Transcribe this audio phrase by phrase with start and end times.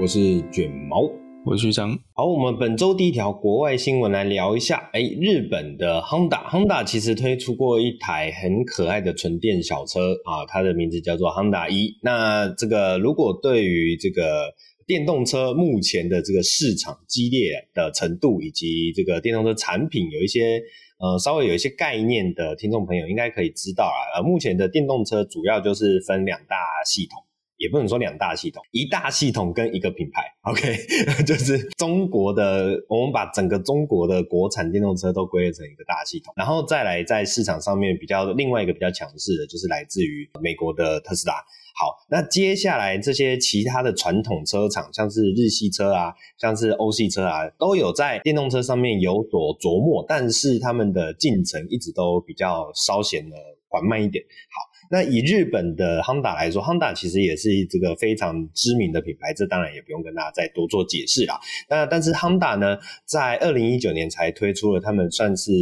[0.00, 1.10] 我是卷毛，
[1.44, 1.98] 我是学长。
[2.14, 4.88] 好，我们本周第一条国外新闻来聊一下。
[4.92, 11.98] 哎，日本的 Honda，Honda 其实推出过一台很可爱的纯电小车啊，它的名字叫做 Honda E。
[12.00, 14.54] 那这个如果对于这个
[14.86, 20.62] 电动车目前的这个市场激烈的程度，以及这个电动车产品有一些
[21.00, 23.98] 呃稍微有一些概念的听众朋友，应该可以知道啊。
[24.14, 26.54] 呃，目前的电动车主要就是分两大
[26.86, 27.20] 系统。
[27.58, 30.76] 也不能说两大系统，一大系统跟一个品牌，OK，
[31.26, 41.34] 就是中国的，我们把整个中国的国产电动车都归类成一个大系统，然后再来在市场上面比较另外一个比较强势的，就是来自于美国的特斯拉。
[41.74, 53.36] 好，那接下来这些其他的传统车厂，像是日系车啊，像是欧系车啊，都有在电动车上面有所琢磨，但是他们的进程一直都比较稍显的
[53.68, 54.24] 缓慢一点。
[54.24, 54.67] 好。
[54.90, 61.38] 那以日本的 Honda 来说，Honda 其实也是这个非常知名的品牌，这当然也不用跟大家再多做解释啦。
[61.68, 65.52] 那但是 Honda 呢，在二零一九年才推出了他们算是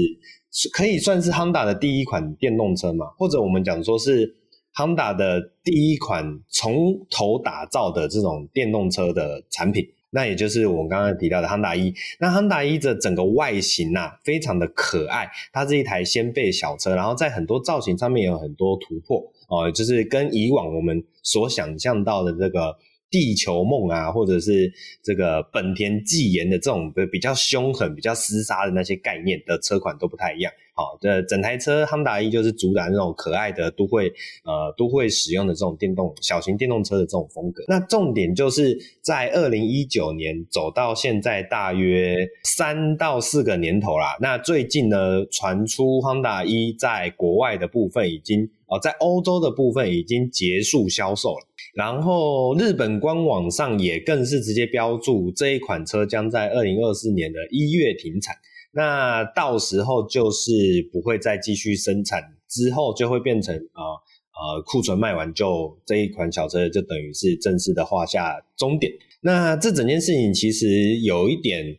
[0.73, 4.35] 可以算是 Honda 的第一款电动车嘛，或者我们讲说是
[4.75, 9.85] Honda 的第一款从头打造的这种电动车的产品。
[10.17, 11.93] 那也就是我们刚刚提到的汉达一。
[12.19, 22.79] 那汉达一的整个外形呐，非常的可爱，它是一台掀背小车，然后在很多造型上面有很多突破哦，就是跟以往我们所想象到的这个
[23.11, 30.53] 地球梦啊，或者是这个本田技研的这种比较凶狠、比较厮杀的那些概念的车款都不太一样。
[30.75, 34.13] 好，这整台车 Honda E 就是主打那种可爱的都会
[34.45, 37.65] 呃都会使用的这种电动小型电动车的这种风格。
[37.67, 44.19] 那重点就是在二零一九年走到现在大约三到四个年头啦。
[44.21, 51.47] 那最近呢，传出 Honda E 在国外的部分已经哦，在欧洲的部分已经结束销售了。
[51.77, 58.35] 然后日本官网上也更是直接标注这一款车将在二零二四年的一月停产。
[58.73, 60.53] 那到时候就是
[60.91, 68.91] 不会再继续生产，之后就会变成呃呃库存卖完就这一款小车就等于是正式的画下终点。
[69.21, 71.77] 那这整件事情其实有一点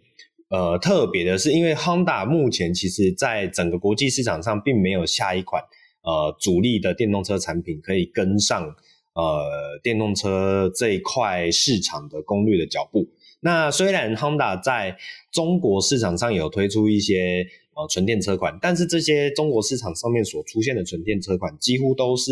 [0.50, 5.64] 呃特别的是，因为 Honda 目前其实在整个国际市场上并没有下一款
[6.03, 8.75] 呃主力的电动车产品可以跟上
[9.17, 13.09] 呃电动车这一块市场的攻略的脚步。
[13.39, 14.95] 那虽然 Honda 在
[15.31, 17.45] 中国市场上有推出一些
[17.75, 22.31] 呃纯电车款，但是这些中国市场上面所出现的纯电车款，几乎都是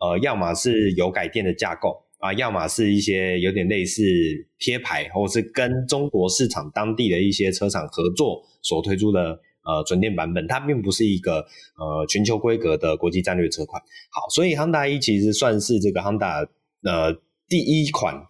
[0.00, 4.02] 呃要么是有改电的架构啊，要么是一些有点类似
[4.58, 11.46] 贴牌，或者是跟中国市场当地的一些车厂合作所推出的呃纯电版本，它并不是一个
[11.76, 13.82] 呃全球规格的国际战略车款。
[14.10, 16.48] 好，所以 Honda E 其实算是这个 Honda
[16.84, 17.12] 呃
[17.48, 18.22] 第一款。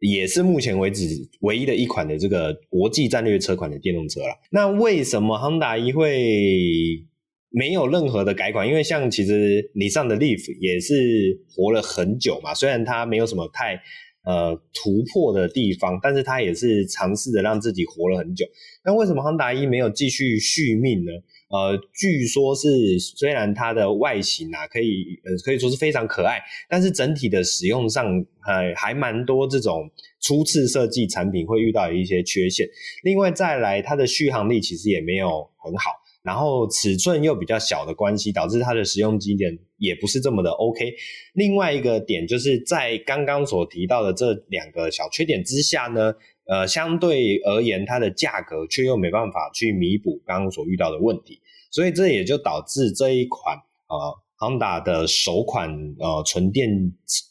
[0.00, 1.08] 也是目前为止
[1.40, 4.38] 唯一的一款的这个国际战略车款的电动车了。
[4.50, 7.06] 那为什么 Honda E 会
[7.48, 8.68] 没有任何的改款？
[8.68, 13.80] 因为像其实你上的 Leaf 也是活了很久嘛，虽然它没有什么太
[14.24, 18.46] 呃突破的地方，但是它也是尝试着让自己活了很久。
[18.84, 21.12] 那为什么 Honda E 没有继续续命呢？
[21.50, 28.06] 呃，据说是虽然它的外形啊，可以呃可以说是非常可爱，但是整体的使用上，
[28.44, 29.88] 呃还蛮多这种
[30.20, 32.66] 初次设计产品会遇到一些缺陷。
[33.04, 35.90] 另外再来，它的续航力其实也没有很好，
[36.24, 40.92] 然后尺寸又比较小的关系，导致它的使用经验也不是这么的 OK。
[41.34, 46.14] 另外一个点就是在刚刚所提到的这两个小缺点之下呢。
[46.46, 51.40] 呃，相对而言，它的价格却又没办法去弥补刚刚所遇到的问题，
[51.70, 53.56] 所以这也就导致这一款
[53.88, 56.68] 呃 Honda 的首款呃纯电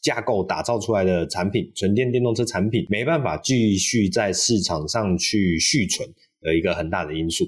[0.01, 7.45] 架构打造出来的产品，纯电电动车产品没办法继续在市场上去续存的一个很大的因素。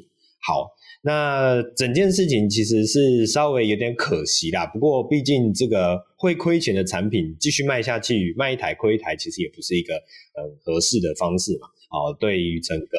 [0.48, 0.75] 好。
[1.06, 9.94] 那整件事情其实是稍微有点可惜啦，不过毕竟这个会亏钱的产品继续卖下去，卖一台亏一台，其实也不是一个
[10.34, 11.68] 很合适的方式嘛。
[11.92, 12.98] 哦，对于整个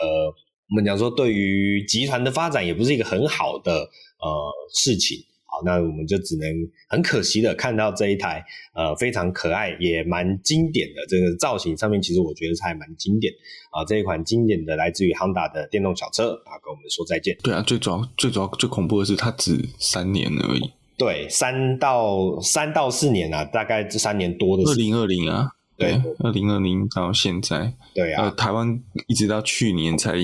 [0.70, 5.18] 我们讲说，对于集团的发展也不是一个很好的呃事情。
[5.64, 6.48] 那我们就只能
[6.88, 8.44] 很可惜的看到这一台
[8.74, 13.32] 呃非常可爱也蛮经典的这个造型上面，其实我觉得是还蛮经典
[13.70, 17.36] 啊，这一款经典的来自于 Honda 的电动小车啊，跟我们说再见。
[17.42, 20.70] 对啊，最主要最主要最恐怖的是它只三年而已。
[20.98, 24.62] 对，三到三到四年啊，大概这三年多的。
[24.64, 30.14] 二零二零啊，对，二零二零到现在，对啊，呃，台湾一直到去年才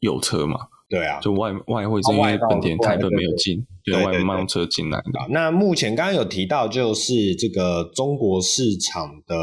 [0.00, 0.58] 有车嘛。
[0.88, 5.26] 对啊，就外外汇是因为本田台本没有进，对外贸车进来的。
[5.28, 9.36] 那目前刚刚有提到，就是这个中国市场的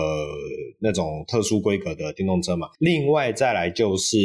[0.79, 2.69] 那种特殊规格的电动车嘛。
[2.79, 4.17] 另外再来就是，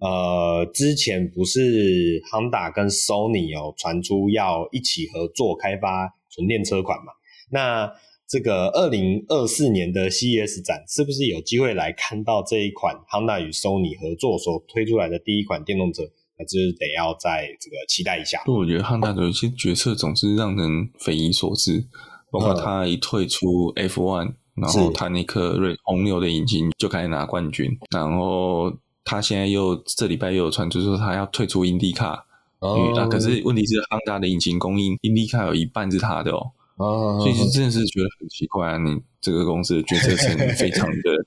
[0.00, 7.12] 呃，之前不是 Honda 跟 Sony 有传出要一起合作开发纯电车款嘛？
[7.50, 7.90] 那
[8.28, 16.02] 这个二零二四年的 CES 展，是不是有机会来看到这一款 Honda 与 Sony 合作所推出来的第一款电动车？
[16.38, 18.42] 那就是得要在这个期待一下。
[18.46, 21.84] 我觉得 Honda 的一些决策总是让人匪夷所思，
[22.30, 28.72] 包括他一退出 F1，、嗯、然后他那颗瑞红牛的引擎就开始拿冠军，然后
[29.04, 32.22] 他现在又这礼拜又有传出说他要退出 IndyCar，
[32.60, 36.52] 嗯，啊，可是问题是 Honda 的引擎供应 IndyCar 有一半是他的哦。
[36.76, 38.76] 哦，所以是真的是觉得很奇怪啊！
[38.76, 41.26] 你这个公司的决策层非常的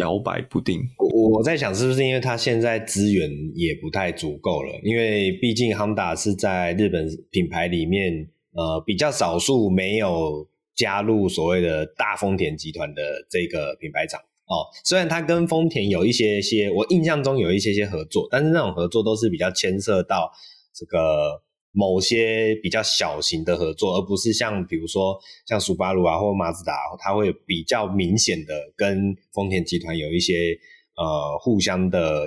[0.00, 0.80] 摇摆不定。
[0.98, 4.76] 我我在想，是不是因为它现在资源也不太足够了？
[4.82, 14.66] 因为毕竟 Honda 是在日本品牌里面，呃，比较少数没有加入所谓的大丰田集团的这个品牌厂哦。
[14.84, 20.32] 虽然它跟丰田有一些些，我印象中有一些些合作，但是那种合作都是比较牵涉到
[20.74, 21.42] 这个。
[21.72, 30.58] 某些比较小型的合作，而不是像比如说像苏巴鲁啊或马自达，它会比较明显的跟丰田集团有一些
[30.96, 32.26] 呃互相的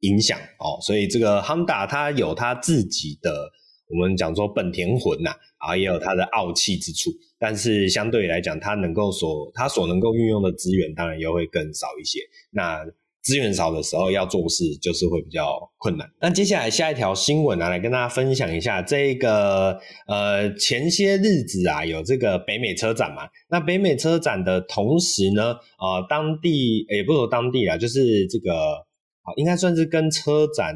[0.00, 0.78] 影响哦。
[0.80, 3.50] 所以这个 Honda 它有它自己的，
[3.88, 12.18] 我们讲说本田魂呐，啊也有它的傲气之处，但是相对来讲，它能够所它所能够运用的资源，当然又会更少一些。
[12.50, 12.84] 那
[13.22, 16.10] 资源少的时候要做事就是会比较困难。
[16.20, 19.78] 那接下来下一条新闻啊，来跟大家分享一下这个
[20.08, 23.22] 呃前些日子啊有这个北美车展嘛。
[23.48, 28.52] 那北美车展的同时呢，呃当地也不说当地啊，就是这个
[29.22, 30.74] 啊应该算是跟车展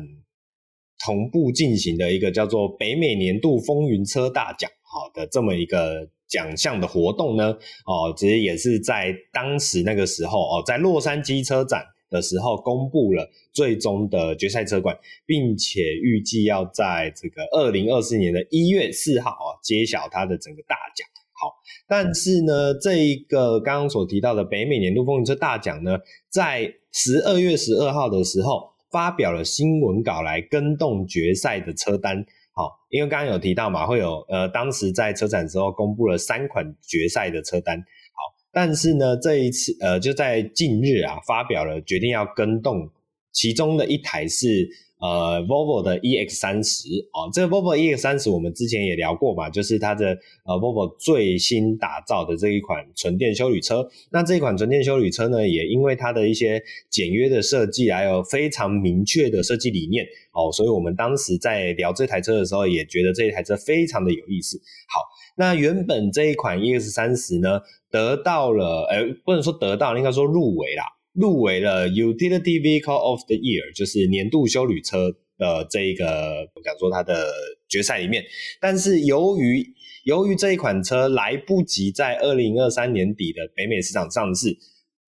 [1.04, 7.50] 同步进行的一个叫做北美年度风云车大奖好的这么一个奖项的活动呢，
[7.86, 11.84] 哦其实也是在当时那个时候哦在洛杉矶车展。
[12.10, 21.06] 的时候公布了最终的决赛车款，并且预计要在这个二零二四年的一月四号啊揭晓它的整个大奖。
[21.38, 21.52] 好，
[21.86, 25.98] 但是呢，这一个刚刚所提到的北美年度风云车大奖呢，
[26.30, 32.24] 在十二月十二号的时候发表了新闻稿来更动决赛的车单。
[32.52, 37.76] 好，因为刚刚有提到嘛，会有呃，当时在车展时候公布了三款决赛的车单。
[37.78, 42.88] 好但是呢，这一次呃，就在近日啊，发表了决定要跟动，
[43.30, 44.66] 其中的一台是
[44.98, 47.28] 呃，Volvo 的 EX 三十哦。
[47.32, 53.86] 这个 Volvo EX 三十我们之前也聊过嘛，就是它的呃 Volvo 最新打造的这一款纯电休旅车。
[54.10, 64.58] 那这一款纯电休旅车呢，也因为它的一些简约的设计，还有非常明确的设计理念哦，所以我们当时在聊这台车的时候，也觉得这一台车非常的有意思。
[64.88, 65.02] 好，
[65.36, 67.60] 那原本这一款 EX 三十呢，
[67.90, 70.84] 得到了，呃、不能说得到，应该说入围啦，
[71.16, 77.26] 入围了 Utility Vehicle of the Year，就是年度修旅车的这一个，我讲说它的
[77.68, 78.24] 决赛里面。
[78.60, 79.66] 但是由于
[80.04, 84.56] 由于这一款车来不及在二零二三年底的北美市场上市，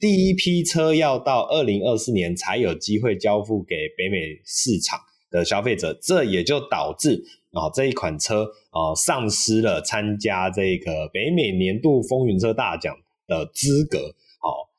[0.01, 4.99] 第一批车要到二零二四年才有机会交付给北美市场
[5.31, 7.25] 的消费者，这也就导致。
[7.53, 12.95] 啊，这一款车啊，丧失了参加这个北美年度风云车大奖
[13.27, 14.15] 的资格，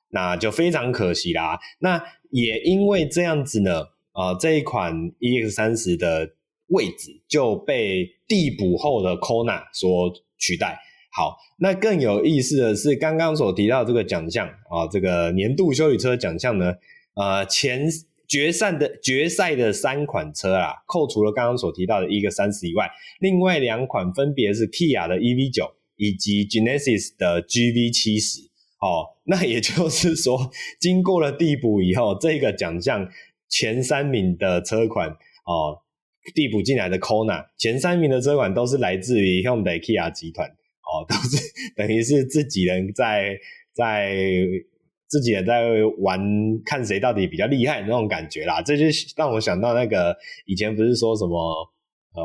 [0.10, 1.60] 那就非常可惜啦。
[1.80, 6.32] 那也因为这样子呢，啊，这一款 EX30 的
[6.68, 10.80] 位置就被递补后的 Kona 所取代。
[11.12, 16.74] 好，那更有意思的是，刚刚所提到这个奖项啊，这个年度修理车奖项呢，
[17.16, 17.88] 呃，前。
[18.30, 22.88] 决赛的决赛的三款车啊，扣除了刚刚所提到的一个三十以外，
[23.20, 28.49] 另外两款分别是 Kia 的 EV 九以及 Genesis 的 GV 七十。
[28.80, 33.08] 哦，那也就是说，经过了递补以后，这个奖项
[33.48, 35.82] 前三名的车款哦，
[36.34, 41.38] 递补进来的 Kona 前三名的车款都是来自于 Hyundai Kia 集团哦，都是
[41.76, 43.38] 等于是自己人在
[43.74, 44.16] 在。
[45.12, 45.64] 自己也在
[45.98, 46.22] 玩，
[46.64, 48.62] 看谁到底比较厉害那种感觉啦。
[48.62, 48.84] 这就
[49.18, 51.36] 让我想到那个以前不是说什么
[52.14, 52.22] 呃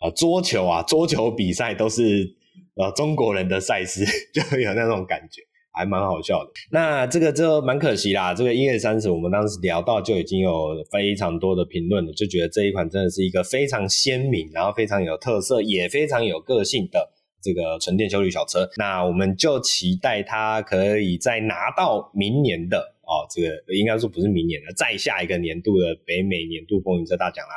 [0.00, 2.35] 呃桌球啊，桌球比赛都是
[2.76, 5.42] 呃中国人的赛事， 就有那种感觉，
[5.72, 6.50] 还蛮好笑的。
[6.70, 8.32] 那这个就蛮可惜啦。
[8.32, 17.12] 这个 EX30 我们当时聊到就已经有非常多的评论了，就觉得这一款真的是一个非常鲜明，然后非常有特色，也非常有个性的。
[17.42, 27.54] 这个纯电修旅小车，那我们就期待它可以再拿到明年的哦，这个应该说不是明年的，再下一个年度的北美年度风云车大奖啦。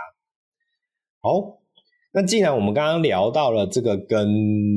[1.22, 1.59] 好。
[2.20, 4.28] 那既然我们刚刚聊到了这个跟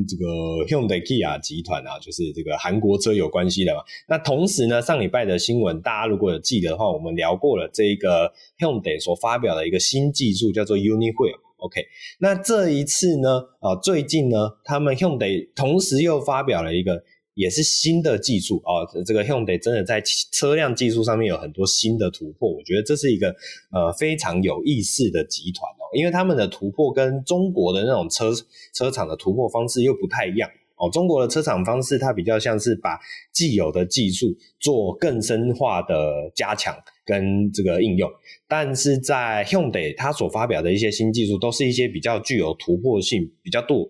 [0.07, 0.25] 这个
[0.65, 11.81] Hyundai Kia 集团啊，就是这个韩国车有关系的嘛，那同时呢，上礼拜的新闻大家如果有记得的话，我们聊过了这一个 Hyundai 所发表的一个新技术叫做 UniWheel，OK，
[12.19, 17.03] 那这一次呢，啊，最近呢，他们 Hyundai 同时又发表了一个。
[17.35, 23.29] 也是新的技术哦，这个 Hyundai 真的在车辆技术上面有很多新的突破，我觉得这是一个
[23.71, 28.31] 呃非常有意思的集团哦，因为他们的突破跟中国的那种车
[28.73, 30.89] 车厂的突破方式又不太一样哦。
[30.91, 32.99] 中国的车厂方式它比较像是把
[33.31, 38.09] 既有的技术做更深化的加强跟这个应用，
[38.47, 43.89] 但是在 Hyundai 它所发表的一些新技术都是一些比较具有突破性比较多。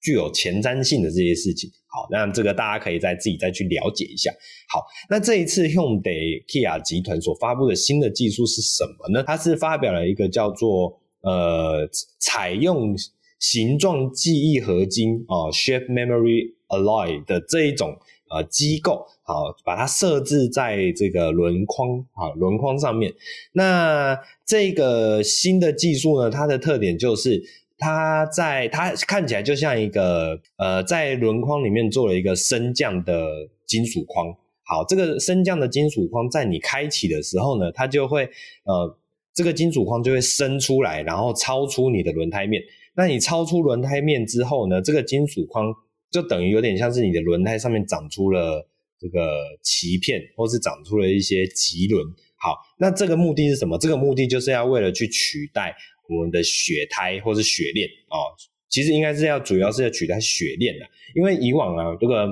[0.00, 4.30] 具有前瞻性的这些事情，好，那这个大家可以再自己再去了解一下。
[4.72, 9.22] 好，那这一次 Hyundai Kia 集团所发布的新的技术是什么呢？
[9.22, 11.86] 它是发表了一个叫做呃，
[12.18, 12.96] 采用
[13.38, 17.98] 形状记忆合金啊、Shape Memory Alloy 的这一种
[18.30, 23.12] 呃机构，好，把它设置在这个轮框啊轮框上面。
[23.52, 27.42] 那这个新的技术呢，它的特点就是。
[27.80, 33.26] 它在它看起来就像一个呃，在轮框里面做了一个升降的
[33.66, 34.28] 金属框。
[34.64, 38.24] 好，这个升降的金属框在你开启的时候呢，它就会
[38.64, 38.98] 呃，
[39.34, 42.62] 这个金属框就会伸出来，然后超出你的轮胎面。
[42.94, 45.74] 那你超出轮胎面之后呢，这个金属框
[46.10, 48.68] 就等于有点像是你的轮胎上面长出了
[49.00, 52.04] 这个鳍片，或是长出了一些棘轮。
[52.36, 53.78] 好，那这个目的是什么？
[53.78, 55.74] 这个目的就是要为了去取代。
[56.10, 58.34] 我们的雪胎或是雪链哦，
[58.68, 62.26] 其实应该是要主要是要取代雪链的，因为以往啊，这个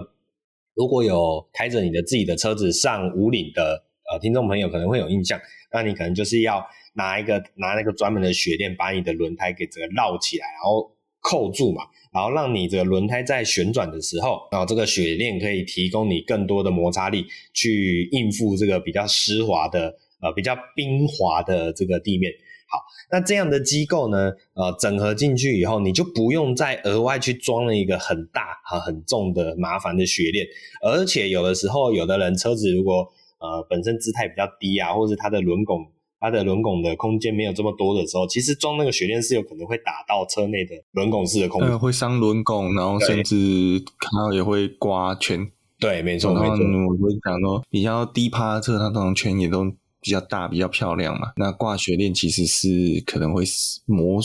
[0.75, 3.83] 如果有开着你的自己的车子上五岭的
[4.13, 5.41] 呃听众朋友可能会有印象，
[5.73, 11.83] 那你可能就是要拿一个拿那个专门的雪链把你的轮胎给这个绕起来，然后扣住嘛，
[12.13, 22.33] 然后让你这个轮胎在旋转的时候，然后这个雪链可以提供你更多的摩擦力去应付这个比较湿滑的呃比较冰滑的这个地面。
[22.71, 22.79] 好，
[23.11, 30.47] 那这样的机构呢，呃，整合进去以后，你就不用再额外去装了一个很大、和很重的麻烦的雪链，
[30.83, 33.09] 而且有的时候，有的人车子如果
[33.39, 45.51] 呃本身姿态比较低啊，或者是它的轮拱、它的轮拱的空间没有这么多的时候，其实装那个雪链是有可能会打到车内的轮拱式的空间，会伤轮拱，然后甚至看到也会刮圈。
[45.81, 46.57] 对，没错，没错。
[46.57, 49.73] 我会讲说，比较低趴的车，它通常圈也都。
[50.01, 51.33] 比较大，比较漂亮嘛。
[51.37, 52.69] 那挂雪链其实是
[53.07, 53.45] 可能会
[53.87, 54.21] 磨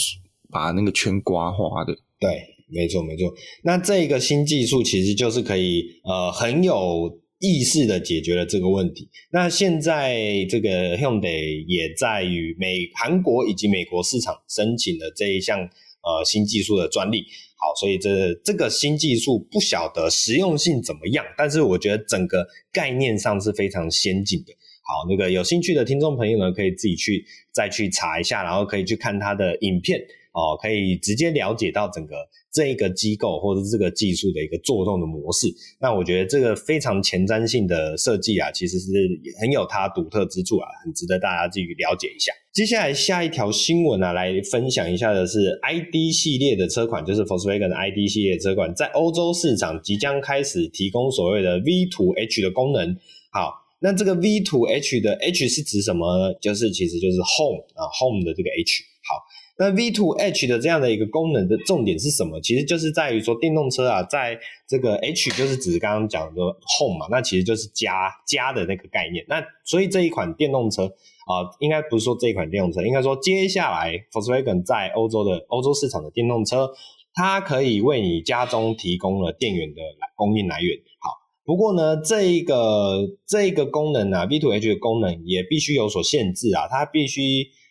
[0.49, 1.95] 把那个圈刮花的。
[2.19, 2.29] 对，
[2.69, 3.33] 没错没错。
[3.63, 9.09] 那这个新技术其实就是可以呃很有意识的解决了这个问题。
[9.31, 17.25] 那现在这个 Hyundai 也在与美韩国以及美国市场申请了这一项呃新技术的专利。
[17.55, 24.53] 好，所以这这个新技术不晓得实用性怎么样，但是我觉得整个概念上是非常先进的。
[24.85, 29.97] 好，那个有兴趣的听众朋友呢，可以自己去再去查一下，然后可以去看他的影片
[30.33, 32.15] 哦，可以直接了解到整个
[32.51, 35.47] 这一个机构或者这个技术的一个作动的模式。
[35.79, 38.91] 那我觉得这个非常前瞻性的设计啊，其实是
[39.39, 42.33] 很有它独特之处啊，很值得大家自己了解一下。
[42.51, 52.97] 接下来下一条新闻啊，来分享一下的是 ID 系列的车款，就是 Volkswagen 的 ID 系列车款，在欧洲市场即将开始提供所谓的 V2H 的功能。
[53.31, 53.62] 好。
[53.83, 56.33] 那这个 V2H 的 H 是指什么呢？
[56.39, 58.81] 就是其实就是 Home 啊，Home 的这个 H。
[59.03, 59.19] 好，
[59.59, 62.39] 那 V2H 的这样的一个功能的重点是什么？
[62.39, 66.41] 其实就是在于说电动车啊，在这个 H 就是指刚刚讲的
[66.79, 69.25] Home 嘛，那其实就是家家的那个概念。
[69.27, 70.85] 那所以这一款电动车
[71.27, 76.71] 啊，应该不是说这一款电动车，应该说接下来 Volkswagen 在欧洲的欧洲市场的电动车，
[77.13, 79.81] 它可以为你家中提供了电源的
[80.15, 80.77] 供应来源。
[81.01, 81.22] 好。
[81.45, 87.21] 不过呢，这一个这一个功能啊，V two H 的功能也必须有所限制啊，它必须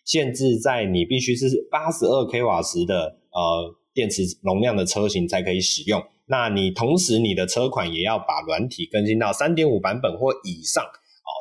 [0.05, 6.03] 限制在你必须是八十二 k 瓦时的呃电池容量的车型才可以使用。
[6.27, 10.85] 那你同时你的车款也要把软体更新到三点五版本或以上。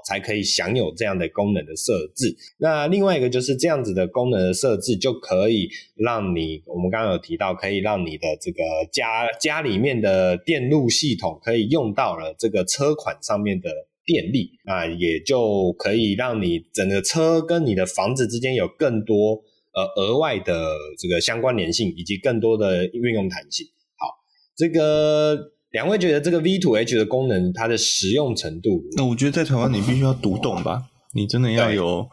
[0.05, 2.35] 才可以享有这样的功能的设置。
[2.57, 13.69] 那另外一个就是这样子的功能的设置，就可以让你，我们刚刚有提到，可以让你的这个家家里面的电路系统可以用到了这个车款上面的
[14.05, 19.41] 电力，那也就可以让你整个车跟你的房子之间有更多
[19.73, 23.67] 呃额外的这个相关联性，以及更多的运用弹性。
[23.97, 24.07] 好，
[24.55, 25.53] 这个。
[25.71, 28.83] 两位觉得这个 V to H 的功能，它的实用程度？
[28.97, 32.07] 那我觉得在台湾你必须要独栋吧，你真的要有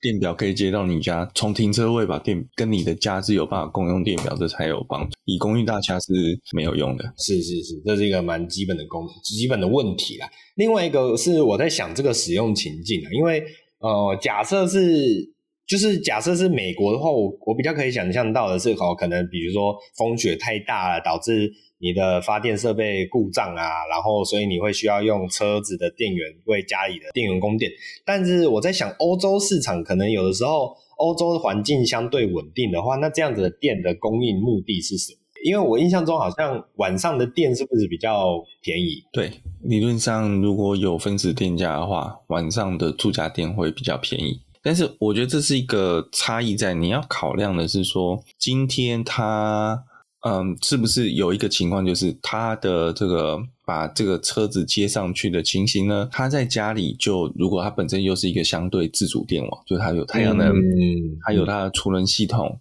[0.00, 5.16] 电表可以接到你家，从停车位把电跟你的家是有办法共用电表，这才有帮助。
[5.24, 6.12] 以公寓大厦是
[6.52, 7.04] 没有用的。
[7.16, 10.28] 是是是，这是一个蛮基本的功基本的问题啦。
[10.56, 13.42] 另外一个是我在想这个使用情境啊，因为
[13.78, 15.33] 呃，假设是
[15.66, 21.52] 就是假设是美国的话，我我比较可以想象到的是，哦，可能比如说风雪太大了，导致。
[21.80, 27.70] 你的发电设备故障啊，然后所以你会需要用车子的电源为家里的电源供电。
[28.06, 35.18] 但是我在想，欧洲市场可能有的时候，欧洲的环境相对稳定的话，那这样子的电的供应目的是什么？
[35.44, 39.04] 因为我印象中好像晚上的电是不是比较便宜？
[39.12, 39.30] 对，
[39.62, 44.40] 理论上如果有分时电价的话，晚上的住家电会比较便宜。
[44.64, 49.84] 但是我觉得这是一个差异在，你要考量的是说，今天它。
[50.26, 56.08] 嗯，是不是有一个情况，就是他的这个把这个车子接上去的情形呢？
[56.10, 62.58] 他在家里就，如果他本身又是一个相对自主电网，就他有太阳能，嗯，他有他的储能系统，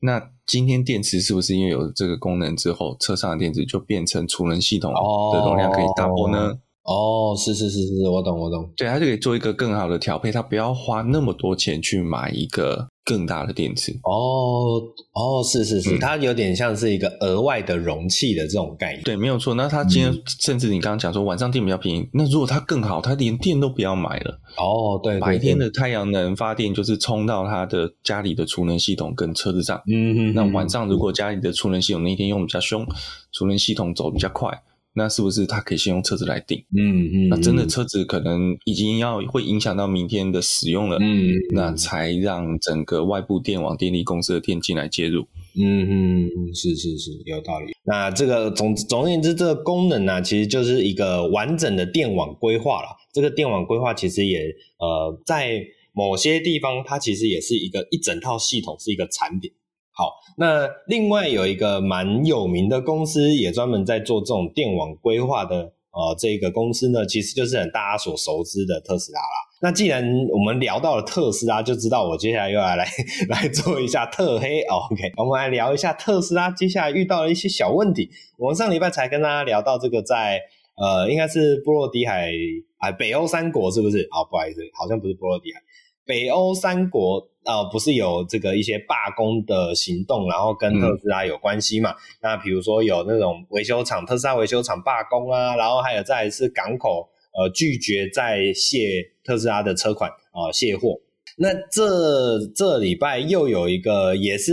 [0.00, 6.38] 那今天电池是不是因为有这个功能之后，车上的电池就变成储能系统的容量可以 double 呢？
[6.38, 8.70] 哦哦，是是是是，我懂我懂。
[8.76, 13.90] 对，他就可以做一个更好的调配，他不要花那么多钱去买一个更大的电池。
[14.04, 14.80] 哦
[15.12, 19.02] 哦，是是是，它有点像是一个额外的容器的这种概念。
[19.02, 19.54] 对，没有错。
[19.54, 24.38] 那他今天、嗯、甚至你刚刚讲说晚上电比较便宜，那如果它更好，它连电都不要买了。
[24.56, 29.76] 哦，对，对，对，白天的太阳能发电就是充到他的家里的储能系统跟车子上。
[29.90, 30.34] 嗯嗯。
[30.34, 32.86] 那晚上如果家里的储能系统那天用比较凶，
[33.32, 34.62] 储能系统走比较快。
[34.96, 36.58] 那是不是他可以先用车子来定？
[36.74, 40.96] 嗯嗯，那真的车子可能已经要会影响到明天的使用了。
[40.98, 45.28] 嗯，那才让整个外部电网电力公司的电进来介入。
[45.58, 47.72] 嗯嗯，是是是，有道理。
[47.84, 52.88] 那这个总总而言之，这个功能呢、啊，其实就是一个完整的电网规划了。
[53.12, 54.40] 这个电网规划其实也
[54.78, 55.62] 呃，在
[55.92, 59.50] 某些地方，它其实也是一个一整套系统，是一个产品。
[59.98, 69.26] 好，那另外有一个蛮有名的公司，也专门在做这种电网规划的，呃，这个公司呢，其实就是很大家所熟知的特斯拉啦。
[69.62, 72.86] 那既然我们聊到了特斯拉，就知道我接下来又要来
[73.30, 74.60] 来做一下特黑。
[74.64, 78.10] OK，我们来聊一下特斯拉接下来遇到了一些小问题。
[78.36, 80.38] 我们上礼拜才跟大家聊到这个在，
[80.76, 82.30] 呃，应该是波罗的海
[82.76, 84.02] 啊，北欧三国是不是？
[84.12, 85.62] 哦，不好意思，好像不是波罗的海，
[86.06, 87.28] 北欧三国。
[87.46, 91.94] 呃，不是有这个一些罢工的行动，然后跟特斯拉有关系嘛？
[92.20, 100.98] 那比如说有那种维修厂，特斯拉维修厂罢工啊，然后还有再来是港口呃拒绝再卸特斯拉的车款啊、卸货。
[101.38, 104.52] 那这这礼拜又有一个也是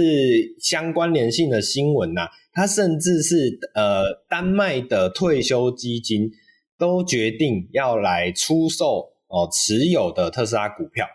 [0.59, 6.29] 相关联性的新闻呐、它甚至是呃丹麦的退休基金
[6.77, 11.07] 都决定要来出售哦、持有的特斯拉股票。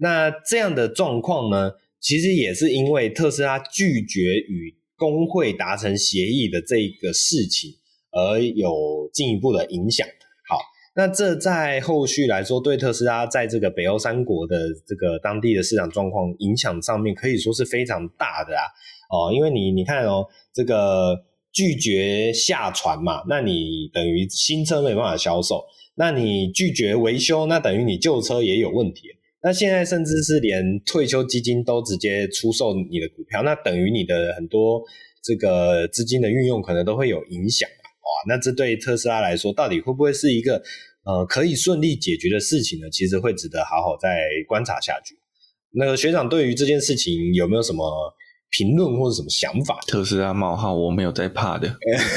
[0.00, 7.72] 那这样的状况呢，其实也是因为特斯拉拒绝与工会达成协议的这个事情
[8.10, 10.06] 而有进一步的影响。
[10.48, 10.58] 好，
[10.96, 14.56] 那这在后续来说，对特斯拉在这个北欧三国的
[14.86, 18.62] 这个当地的市场状况影响上面，可以说是非常大的啊。
[19.10, 25.64] 哦，因为你你看哦，这个拒绝下船嘛，那你等于新车没办法销售，
[25.96, 29.02] 那你拒绝维修，那等于你旧车也有问题。
[29.42, 34.82] 那现在甚至是连退休基金都直接出售你的股票，那等于你的很多
[35.22, 37.86] 这个资金的运用可能都会有影响啊？
[38.00, 40.60] 哇，那这对特斯拉来说，到底会不会是一个
[41.04, 42.90] 呃可以顺利解决的事情呢？
[42.90, 45.14] 其实会值得好好再观察下去。
[45.70, 47.84] 那个学长对于这件事情有没有什么
[48.50, 49.78] 评论或者什么想法？
[49.86, 51.68] 特斯拉冒号，我没有在怕的。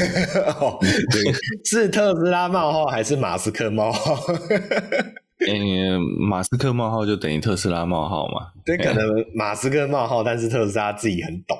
[0.59, 1.31] 哦，对，
[1.65, 4.15] 是特斯拉冒号还是马斯克冒号？
[5.47, 8.47] 嗯，马斯克冒号就等于特斯拉冒号嘛？
[8.65, 11.55] 对，可能马斯克冒号，但是特斯拉自己很抖。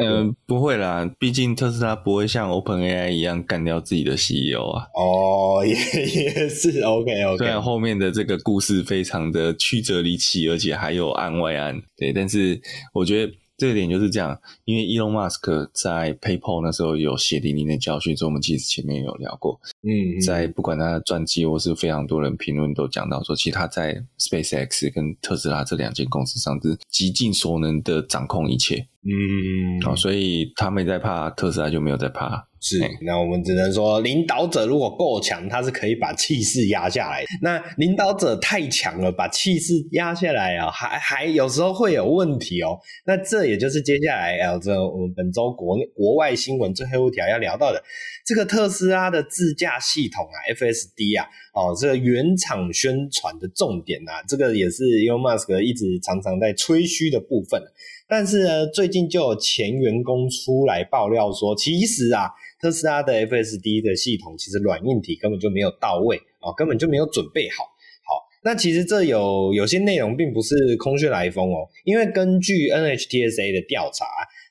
[0.00, 4.86] 嗯， 不会啦，毕竟特斯拉不会像 OpenAI 一样干掉自己的 CEO 啊。
[4.94, 7.38] 哦，也也是 OK OK。
[7.38, 12.60] 虽然后面的这个故事非常的曲折离奇，而且还有案外案，对，但是
[12.92, 13.32] 我觉得。
[13.58, 19.60] 这个点就是这样，因为 Elon Musk 在 PayPal 那时候有血淋淋的教训，所以我们其实前面有聊过。
[19.82, 28.86] 嗯，在不管他的传记或是非常多人评论都讲到说，其实他在 SpaceX 跟特斯拉这两间公司上是极尽所能的掌控一切。
[29.04, 32.48] 嗯，好，所以他没在怕，特斯拉就没有在怕。
[32.60, 37.22] 是，那我们只能说，领导者如果够强，他是可以把气势压下来。
[37.40, 42.76] 那领导者太强了，把气势压下来啊，还还有时候会有问题哦。
[43.06, 47.80] 那这也就是接下来啊，这我们本周国内国外新闻最后一条要聊到的，
[48.26, 57.62] 这个特斯拉的自驾系统啊，FSD 啊，哦，这个原厂宣传的重点、啊，这个也是 Elon Musk 一直常常在吹嘘的部分。
[58.08, 67.64] 但是呢，最近就有前员工出来爆料说，其实啊，特斯拉的 FSD 的系统其实软硬体根本就没有到位啊、哦，根本就没有准备好。
[67.64, 74.06] 好，那其实这有有些内容并不是空穴来风哦，因为根据 NHTSA 的调查，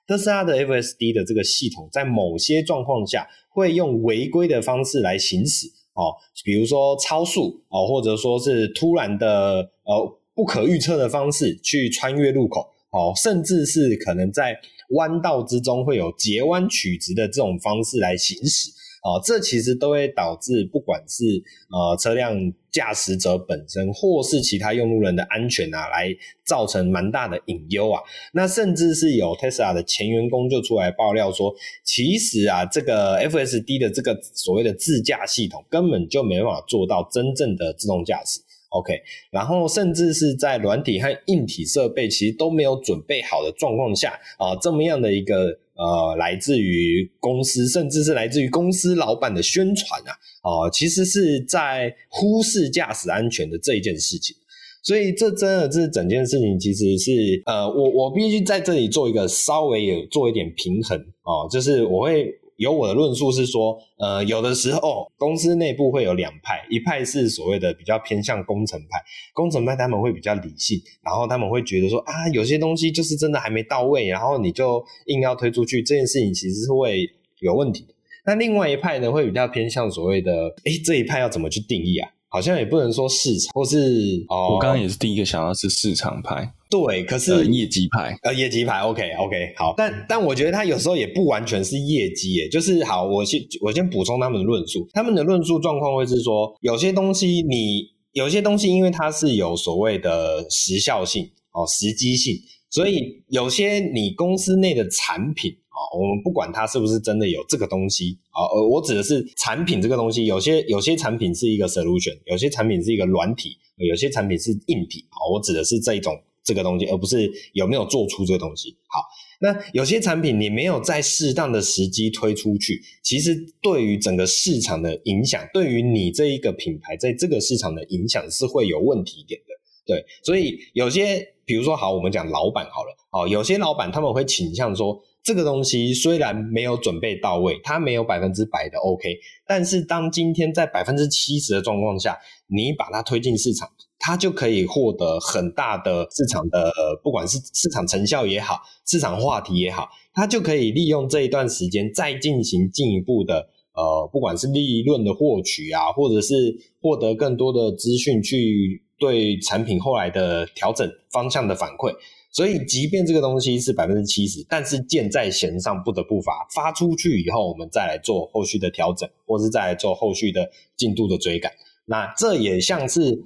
[0.06, 6.14] 特斯拉的 FSD 的这个系统在某些状况下会用违规的方式来行驶哦，
[6.46, 12.76] 比如说超速哦，或者说是突然的呃不可预测的方式去穿越路口。
[12.92, 14.58] 哦，甚至是可能在
[14.92, 18.72] 弯道之中会有截弯取直的这种方式来行驶，
[19.04, 21.26] 哦，这其实都会导致不管是
[21.70, 22.34] 呃车辆
[22.72, 26.08] 驾驶者本身或是其他用路人的安全啊，来
[26.46, 28.02] 造成蛮大的隐忧啊。
[28.34, 38.40] 那甚至是有 Tesla 的前员工就出来爆料说，其实啊，这个 FSD 的这个所谓的自驾系统根本就没办法做到真正的自动驾驶。
[38.78, 38.94] OK，
[39.32, 50.14] 然后甚至是在软体和硬体设备其实都没有准备好的状况下啊，这么样的一个呃，来自于公司，甚至是来自于公司老板的宣传啊，
[50.44, 54.36] 哦，其实是在忽视驾驶安全的这一件事情。
[54.84, 62.32] 所以这真的是整件事情，其实是呃，我我必须在这里做一个稍微有做一点平衡哦，就是我会。
[62.58, 69.02] 有我的论述是说，呃，有的时候公司内部会有两派，一派是所谓的比较偏向工程派，
[69.34, 77.08] 工程派他们会比较理性，然后他们会觉得说啊，有些东西就是真的还没到位，然后你就硬要推出去，这件事情其实是会
[77.40, 77.94] 有问题的。
[78.26, 80.32] 那另外一派呢，会比较偏向所谓的，
[80.66, 82.10] 诶，这一派要怎么去定义啊？
[82.30, 102.36] 好像也不能说市场，或是哦，我刚刚也是第一个想到是市场派，对，可是、呃、业绩派，呃，业绩派，OK OK，好，但但我觉得他有时候也不完全是业绩，耶，就是好，我先我先补充他们的论述，他们的论述状况会是说，有些东西你有些东西，因为它是有所谓的时效性哦，时机性，
[102.70, 105.56] 所以有些你公司内的产品。
[105.78, 118.76] 啊我们不管它是不是真的有这个东西啊，呃，我指的是产品这个东西，有些有些产品是一个 solution，有些产品是一个软体，有些产品是硬体啊，我指的是这一种这个东西，而不是有没有做出这个东西。
[118.88, 119.02] 好，
[119.40, 129.54] 那有些产品你没有在适当的时机推出去，其实对于整个市场的影响，对于你这一个品牌在这个市场的影响是会有问题点的。
[129.86, 135.00] 对，所以有些比如说好，我们讲老板好了，哦，有些老板他们会倾向说。
[135.28, 139.10] 这个东西虽然没有准备到位，它没有百分之百的 OK，
[139.46, 143.68] 但是当今天在百分之七十的状况下，你把它推进市场，
[144.00, 146.72] 它就可以获得很大的市场的，
[147.04, 161.94] 不管是市场成效也好，市场话题也好，它就可以利用这一段时间再进行进一步的，呃，不管是利润的获取啊，或者是获得更多的资讯去对产品后来的调整方向的反馈。
[162.30, 166.48] 所以，即便这个东西是百分之七十，但是箭在弦上，不得不发。
[166.54, 171.52] 发出去以后，我们再来做后续的调整，或是再来做后续的进度的追赶。
[171.86, 173.24] 那这也像是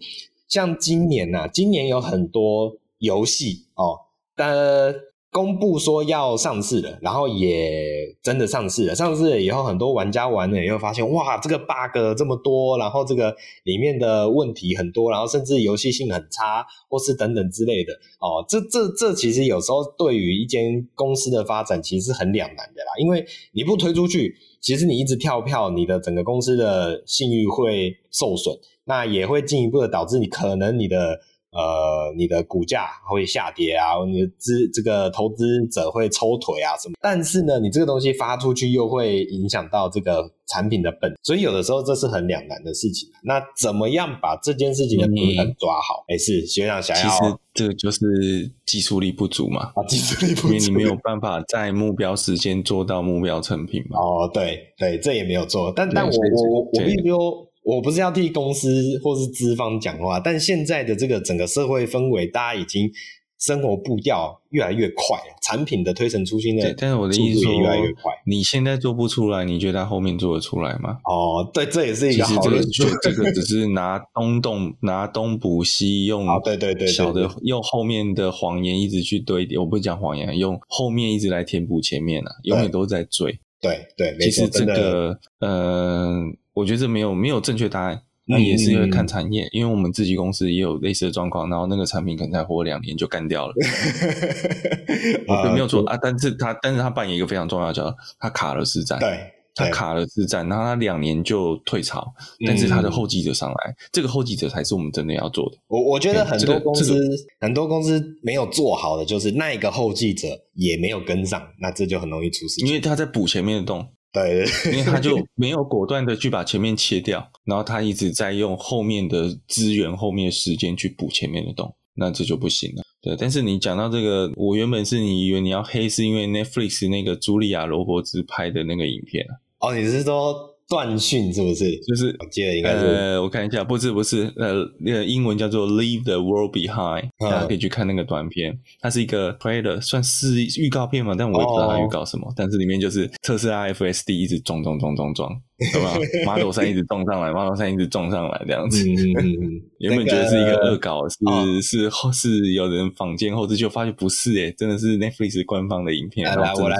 [0.47, 3.99] 像今年呐、今年有很多游戏哦，
[4.35, 5.10] 但。
[5.31, 8.93] 公布说要上市了，然后也真的上市了。
[8.93, 17.93] 上市了以后，很多玩家玩了以后发现，哇，这个 bug 这么多，然后这个里面的问题很多，然后甚至游戏性很差，或是等等之类的。
[18.19, 22.91] 哦，这这这其实有时候对于一间公司的发展，其实是很两难的啦。
[22.99, 31.21] 因为你不推出去，其实你一直跳票，你的整个公司的信誉会受损，那也会进一步的导致你可能你的。
[31.51, 36.95] 呃，你的股价会下跌啊，你的资这个投资者会抽腿啊什么？
[37.01, 43.09] 但是呢，你这个东西发出去又会影响到这个产品的本，所以有的时候这是很两难的事情。
[43.23, 46.05] 那怎么样把这件事情的平衡抓好？
[46.07, 49.73] 哎、嗯，是学长想要，其实这个就是技术力不足嘛。
[49.75, 53.99] 啊，技术力不足，因为你没有办法在目标时间做到目标成品嘛。
[53.99, 57.50] 哦，对对，这也没有做，但但我我我我必须说。
[57.71, 62.91] 我不是要替公司或是资方讲话，但现在的这个整个社会氛围，大家已经
[63.39, 68.11] 生活步调越来越快了，产品的推陈出新的，对，但是我的意思说，越来越快。
[68.25, 70.97] 你现在做不出来，你觉得他后面做得出来吗？
[71.05, 72.61] 哦，对，这也是一个好的。
[72.61, 79.57] 其实这个这个只是拿东东拿东补西，用对对对小的用后面的谎言一直去堆叠。
[79.57, 83.39] 我不讲谎言，用后面一直来填补前面啊，永远都在追。
[83.61, 86.25] 对对，其实这个嗯。
[86.27, 93.53] 呃我觉得这没有没有正确答案，那也是因为看产业，嗯、因为我们自己公司也有类似的状况，然后那个产品可能才活两年就干掉了。
[95.27, 98.99] 我没有错啊，但是他但是他扮演一个非常重要的角色，他卡了市占。
[98.99, 99.19] 对
[99.53, 102.07] 他卡了自战，然后他两年就退潮，
[102.47, 105.57] 但是他的后继者上来，嗯、这个后继者才是我们真的要做的。
[105.67, 112.67] 我我觉得很多公司、这个这个、很多公司没有做好的，就是那一个后继者也没有跟上，那这就很容易出事情。
[112.69, 122.83] 因为他在补前面的洞，对，对，因为他就 没有果断的去把前面切掉，然后他一直在用后面的资源、后面的时间去补前面的洞，那这就不行了。
[123.01, 129.33] 对，但是你讲到这个，我原本是你以为你要黑，是因为 Netflix 那个茱莉亚·罗伯兹拍的那个影片啊？
[129.59, 130.50] 哦，你是说？
[130.71, 131.69] 断讯是不是？
[131.81, 145.41] 就是我记得应该是呃，我看一下，不是不是，呃，那个英文叫做 Leave the World Behind，大家可以去看那个短片，它是一个 trailer，算是预告片嘛，但我也不知道它预告什么，但是里面就是特斯拉 FSD 一直撞撞撞撞撞。
[145.73, 145.93] 对吧
[146.25, 148.83] ？Model 3一直撞上来，Model 3一直撞上来，这样子。
[148.83, 156.25] 嗯、 原本觉得是一个恶搞，那个、是是是有人仿建后制，就发现不是诶，真的是 Netflix 官方的影片。
[156.25, 156.77] 来，来，我来，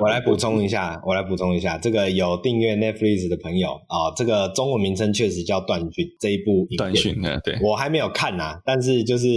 [0.00, 6.78] 我来补充一下，我来补充一下，这个有订阅 Netflix 的朋友啊、哦，这个中文名称确实叫断讯这一部影片。
[6.78, 9.28] 断讯啊，对，我还没有看呐，但是就是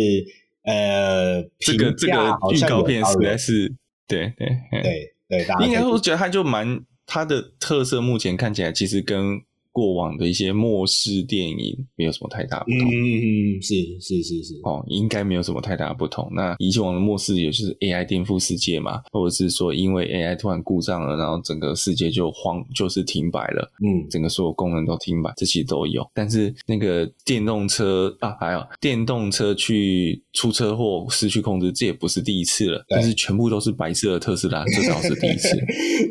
[0.64, 3.74] 呃，这个这个预告片实在是，
[4.08, 6.80] 对对对对，应该会觉得他就蛮。
[7.06, 9.42] 它的特色目前看起来其实跟
[9.76, 12.88] 过往的一些末世电影没有什么太大不同。
[12.88, 14.54] 嗯嗯，是是是是。
[14.64, 16.32] 哦，应该没有什么太大不同。
[16.34, 23.70] 那以前往的末世也就是 AI 颠覆世界嘛，或者是说因为 AI 突然故障了，然后整个世界就慌，就是停摆了。
[23.86, 26.10] 嗯，整个所有功能都停摆，这些都有。
[26.14, 32.86] 但是那个电动车啊，还有电动车去出车祸失去控制，这也不是第一次了。
[32.88, 35.50] 但是全部都是白色的特斯拉，这倒是第一次。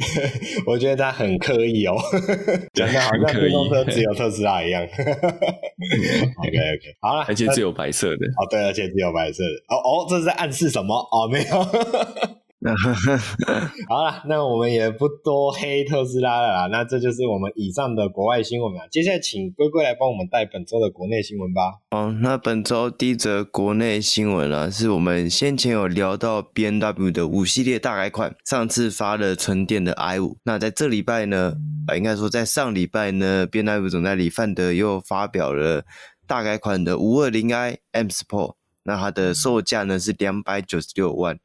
[0.67, 1.95] 我觉得他很刻意哦，
[2.75, 3.23] 讲的好像
[3.91, 10.95] 只有特斯拉一样， OK OK，好了，而且只有白色的，哦对，而且只有白色的，哦哦，这是在暗示什么？
[11.11, 11.57] 哦没有，
[13.89, 18.89] 好了，那我们也不多黑特斯拉了啦，那这就是我们以上的国外新闻了。
[18.91, 21.81] 接下来请龟龟来帮我们带本周的国内新闻吧。
[21.91, 31.57] 哦，那本周第一则国内新闻啊，是我们先前有聊到 BMW 的五系列大改款，上次发了纯电的 i5，那在这礼拜呢？
[31.87, 35.85] 啊，应该说在上礼拜呢，BMW 总代理范德又发表了
[36.27, 41.39] 大改款的五二零 i M Sport，那它的售价呢是两百九十六万，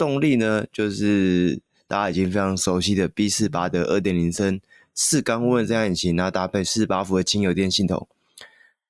[0.00, 4.58] 动力呢就是大家已经非常熟悉的 B 四八的二点零升
[4.94, 8.08] 四缸涡轮增压引擎，然后搭配四十八伏的轻油电系统，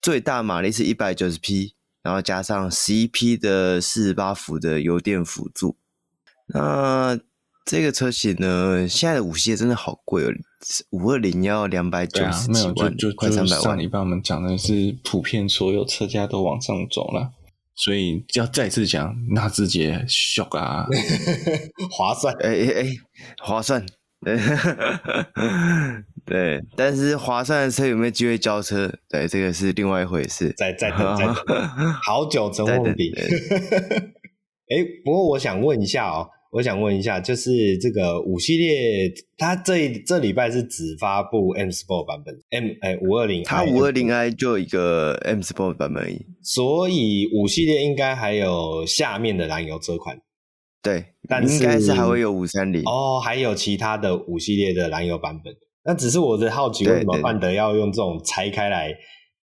[0.00, 5.74] 最大马力是一百九十匹，然后加上十一匹的四十八伏的油电辅助，
[6.46, 7.18] 那。
[7.66, 10.32] 这个车型呢，现在的五系列真的好贵哦，
[10.90, 13.62] 五二零要两百九十几万，啊、就就快三百万。
[13.62, 17.30] 上礼拜我们讲的是普遍所有车价都往上走了，
[17.82, 20.86] 所以要再次讲，纳智捷 shock 啊，
[21.90, 22.86] 划算，哎哎哎，
[23.42, 23.84] 划算，
[26.26, 28.92] 对，但是划算的车有没有机会交车？
[29.08, 30.52] 对，这个是另外一回事。
[30.56, 31.34] 再再等再等，
[32.04, 33.14] 好久成问题。
[34.68, 36.28] 哎，不过我想问一下哦。
[36.50, 50.20] 我想问一下，就是这个五系列，它这这礼拜是只发布 M Sport 版本，M 哎五二零，它五二零 i 就一个 M Sport 版本而已，所以五系列应该还有下面的燃油车款，
[50.82, 58.92] 对，但是应该是还会有五三零哦，还有其他的五系列的燃油版本，那只是我的好奇，为什么范德要用这种拆开来，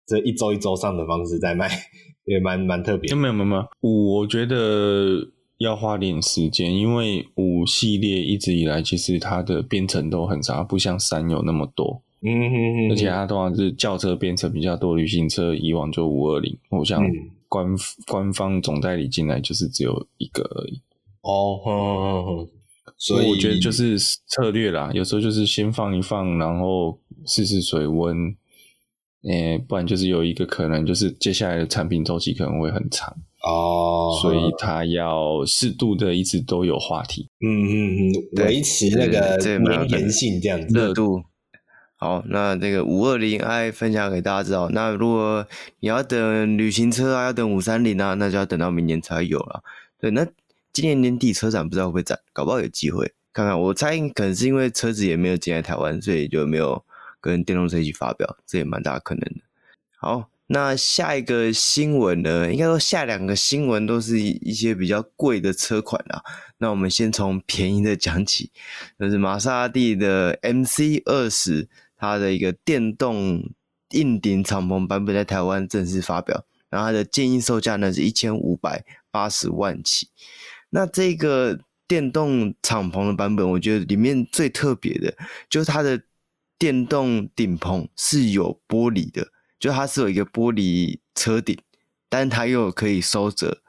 [0.05, 1.69] 这一周一周上的方式在卖，
[2.27, 3.15] 也蛮蛮特别。
[3.15, 5.36] 没有没有没有，我觉得。
[5.57, 12.03] 要花点时间，因为五系列一直以来其实它的编程都很差，不像三有那么多。
[12.21, 17.01] 嗯哼哼，而且它通常是轿车编程比较多，旅行车以往就五二零，我想
[17.47, 20.81] 官、嗯、官方总代理进来就是只有一个而已。
[21.21, 22.47] 哦，呵呵呵，
[22.97, 28.35] 所以我觉得就是策略啦，有时候就是先放一放，然后试试水温，
[29.23, 33.15] 诶、欸，不然就是有一个可能就是接下来的产品周期可能会很长。
[33.43, 41.23] 哦，oh, 所以他要适度的一直都有话题，嗯嗯嗯，维持那个黏黏性这样子热度。
[41.97, 44.69] 好，那这个五二零 i 分享给大家知道。
[44.69, 45.45] 那如果
[45.79, 49.63] 你要等旅行车啊，要等五三零啊，那就要等到明年才有了。
[49.99, 50.25] 对，那
[50.73, 53.59] 今年年底车展不知道会不会展，搞不好有机会看看。
[53.59, 56.83] 我猜可能是因为车子也没有进来台湾，所以就没有
[57.21, 59.41] 跟电动车一起发表，这也蛮大可能的。
[59.99, 60.29] 好。
[60.47, 62.51] 那下一个新闻呢？
[62.51, 66.23] 应该说下两个新闻都是一些比较贵的车款啊。
[66.57, 68.51] 那我们先从便宜的讲起，
[68.97, 73.43] 就是玛莎拉蒂的 MC 二十，它的一个电动
[73.91, 80.07] 硬顶敞篷版本在台湾正式发表，然后它的建议售价呢是一千五百八十万起。
[80.69, 85.13] 那这个电动敞篷的版本，我觉得里面最特别的
[85.49, 86.01] 就是它的
[86.57, 89.27] 电动顶棚是有玻璃的，
[89.59, 91.57] 就它是有一个玻璃车顶，
[92.09, 93.61] 但它又可以收折，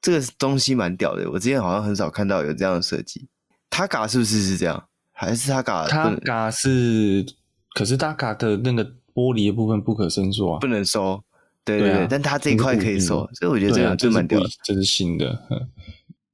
[0.00, 1.30] 这个东西蛮屌的。
[1.30, 3.28] 我之前好像很少看到有这样的设计。
[3.70, 4.88] Targa 是不是是这样？
[5.12, 7.26] 还是 Targa？Targa 是，
[7.74, 11.22] 可是 Targa 的那个玻璃的部分不可伸缩啊，不能收。
[11.64, 14.48] 对对对，但它这一块可以收，所以我觉得这样就蛮屌的。
[14.62, 15.36] 这是新的，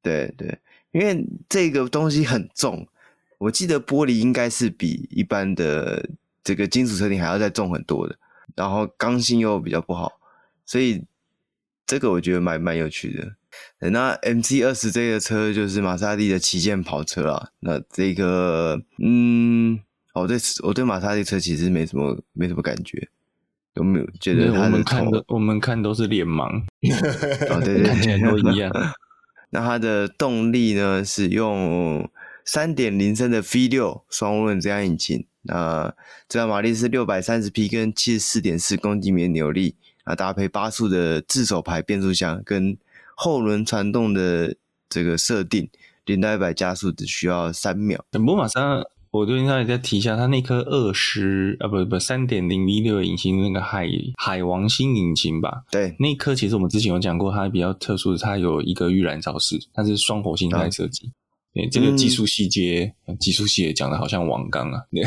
[0.03, 0.59] 对对，
[0.91, 2.87] 因为这个东西很重，
[3.39, 6.07] 我记得玻璃应该是比一般的
[6.45, 8.15] 这个金属车顶还要再重很多的，
[8.57, 10.13] 然后刚性又比较不好，
[10.65, 11.05] 所以
[11.87, 13.91] 这个我觉得蛮蛮有趣的。
[13.91, 19.79] 那 MC 二十这个车就是玛莎拉蒂的旗舰跑车啊，那这个嗯，
[20.15, 23.09] 我对我对玛莎拉蒂车其实没什么没什么感觉。
[23.75, 26.63] 有没有觉得我们看的我们看都是脸盲，
[27.49, 28.71] 哦对对， 看起来都一样。
[29.51, 32.09] 那它的动力呢，是用
[32.45, 35.95] 三点零升的 V 六双涡轮增压引擎，那
[36.29, 39.75] 最大马力是六百三十匹，跟七十四点四公斤米的扭力，
[40.05, 42.77] 啊，搭配八速的自手排变速箱跟
[43.15, 44.57] 后轮传动的
[44.89, 45.69] 这个设定，
[46.05, 48.05] 零到一百加速只需要三秒。
[48.11, 48.83] 等波马上。
[49.13, 55.65] 我最近稍微再提一下，它那颗二十啊不不三点零 V 六引擎那个海海王星引擎吧？
[55.71, 61.13] 对，那颗其实我们之前有讲过，它比较特殊的，它有一个预燃烧室，它是双活性胎设计。
[61.55, 65.05] 对，这个技术细节，嗯、技术细节讲的好像王刚啊，对，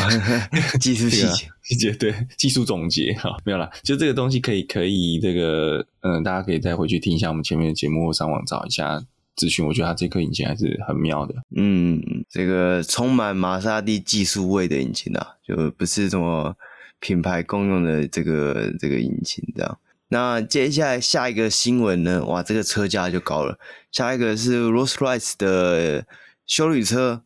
[0.80, 9.02] 技术细节细节对，技术总结哈，没有啦，就这个东西可以可以这个嗯，大家可以再回去听一下我们前面的节目，或上网找一下。
[9.38, 11.32] 咨询，我觉得它这颗引擎还是很妙的。
[11.54, 16.52] 嗯，这个充满玛莎拉蒂技术味的引擎啊，就不是什么
[16.98, 19.78] 品牌共用的这个这个引擎这样。
[20.08, 22.24] 那接下来下一个新闻呢？
[22.24, 23.58] 哇，这个车价就高了。
[23.92, 26.06] 下一个是 Rolls-Royce 的
[26.46, 27.22] 修旅车，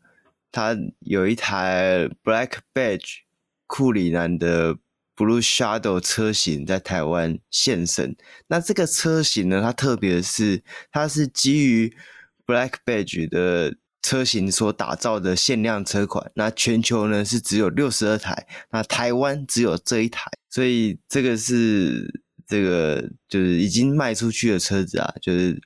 [0.51, 3.19] 它有一台 Black Badge
[3.69, 4.75] 库里南的
[5.15, 8.17] Blue Shadow 车型在台湾现身。
[8.49, 11.97] 那这个车型呢，它特别是它是基于
[12.45, 16.33] Black Badge 的车型所打造的限量车款。
[16.35, 22.22] 那全球呢是只有六十二台，那台湾只有这一台，所以这个是
[22.53, 25.59] 这个就是已经卖出去的车子啊，就是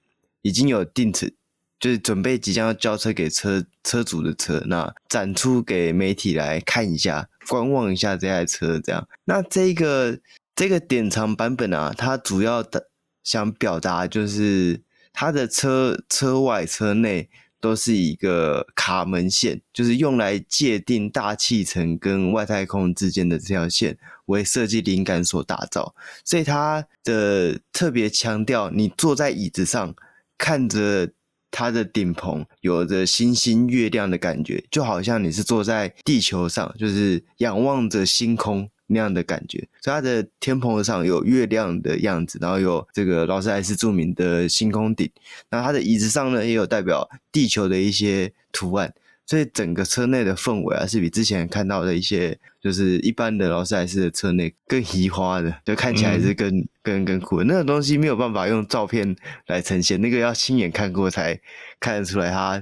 [0.42, 1.34] 已经有定制。
[1.78, 9.06] 就是准备即将要交车给车车主的车，那展出给媒体来看一下，观望一下这台车，这样。
[9.26, 10.18] 那这个
[10.54, 12.88] 这个典藏版本啊，它主要的
[13.22, 14.80] 想表达就是
[15.12, 17.28] 它的车车外车内
[17.60, 29.94] 都是一个卡门线，就是用来界定大气层跟外太空之间的这条线为设计灵感所打造，所以它的特别强调，你坐在椅子上
[30.38, 31.10] 看着。
[31.48, 39.66] 它的顶棚有着星星、月亮的感觉，就好像你是坐在地球上，就是仰望着星空那样的感觉。
[39.80, 45.10] 所以它的天棚上有月亮的样子，然后有这个劳斯莱斯著名的星空顶。
[45.48, 48.92] 那它的椅子上呢，也有代表地球的一些图案。
[49.24, 57.44] 所以整个车内的氛围啊，是比之前看到的一些就是一般的劳斯莱斯的车内更移花的，就看起来是更、嗯、更更酷的。
[57.44, 59.14] 那个东西没有办法用照片
[59.46, 61.38] 来呈现，那个要亲眼看过才
[61.78, 62.60] 看得出来它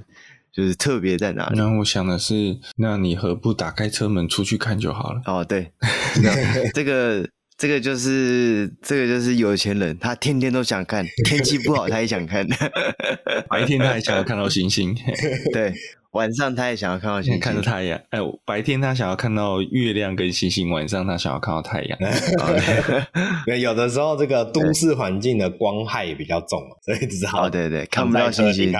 [0.53, 1.57] 就是特别在哪里。
[1.57, 5.21] 那我想的是，那你何不打开车门出去看就好了？
[5.25, 5.71] 哦，对，
[6.75, 12.47] 这个这个就是这个就是有钱人，他天天都想看，天气不好他也想看，
[13.49, 14.95] 白天他还想要看到星星，
[15.51, 15.73] 对。
[16.15, 17.99] 晚上他也想要看到星星，看到太阳。
[18.09, 21.99] 哎，白天他想要看到月亮跟星星，晚上他想要看到太阳。
[23.59, 27.47] 有的时候这个都市环境的光害也比较重， 所以只好。
[27.47, 28.71] 哦，对对，看不到星星。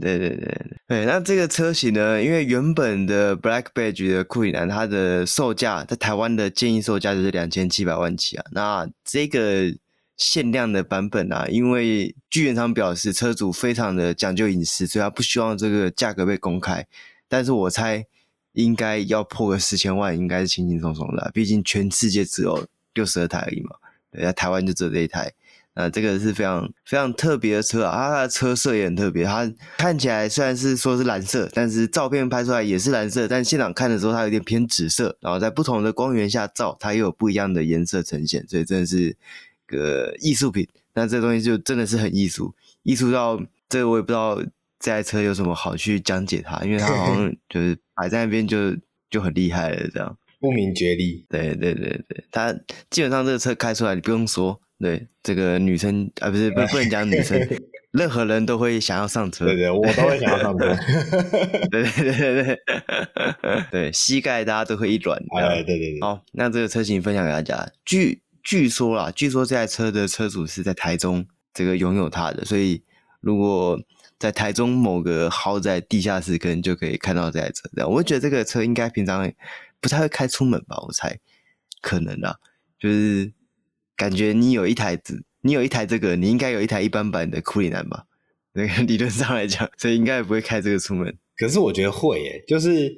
[0.00, 1.04] 对对对对对。
[1.04, 2.22] 那这个车型呢？
[2.22, 8.44] 因为原本的 Black Badge 的库里南，它的售价在台湾的建议售价就是两千七百万起啊。
[8.52, 9.74] 那这个。
[10.20, 16.86] 限量的版本啊，因为据原厂表示，车主非常的讲究隐私，所以他不希望这个价格被公开。
[17.26, 18.04] 但是我猜
[18.52, 23.70] 应该要破个四千万，应该是轻轻松松的，毕竟全世界只有六十二台而已嘛，
[24.12, 25.32] 对，在台湾就只有这一台。
[25.72, 39.16] 那这个是非常非常特别的车啊，它的车色也很特别，它看起来虽然是说是蓝色，但是照片拍出来也是蓝色，但现场看的时候它有点偏紫色，然后在不同的光源下照，它又有不一样的颜色呈现，所以真的是。
[39.76, 44.42] 个艺术品，那这东西就真的是很艺术，艺术到这个我也不知道
[44.78, 48.74] 这台车有什么好去讲解它，因为它好像就是摆在那边就
[49.10, 51.24] 就很厉害了，这样不明觉厉。
[51.28, 52.52] 对对对对，它
[52.90, 57.38] 基本上这个车开出来，你不用说，对这个女生啊，不是不不能讲女生，
[57.92, 60.74] 任何人都会想要上车，对对，我都会想要上车，
[61.70, 62.58] 对对对对对，
[63.70, 66.00] 对膝盖大家都会一软，哎，对对对。
[66.00, 67.70] 好，那这个车型分享给大家。
[67.84, 72.82] 据据说啦，据说这台车的车主是在台中这个拥有它的，所以
[73.20, 73.80] 如果
[74.18, 77.68] 在台中某个豪宅地下室，可能就可以看到这台车。
[77.74, 79.30] 这样，我觉得这个车应该平常
[79.80, 81.18] 不太会开出门吧，我猜
[81.80, 82.38] 可能啦，
[82.78, 83.32] 就是
[83.96, 85.24] 感觉你有一台子。
[85.42, 88.04] 你有一台这个，你应该有一台一般版的库里南吧？
[88.52, 91.16] 那个理论上来讲，所以应该也不会开这个出门。
[91.38, 92.94] 可是我觉得会耶，就是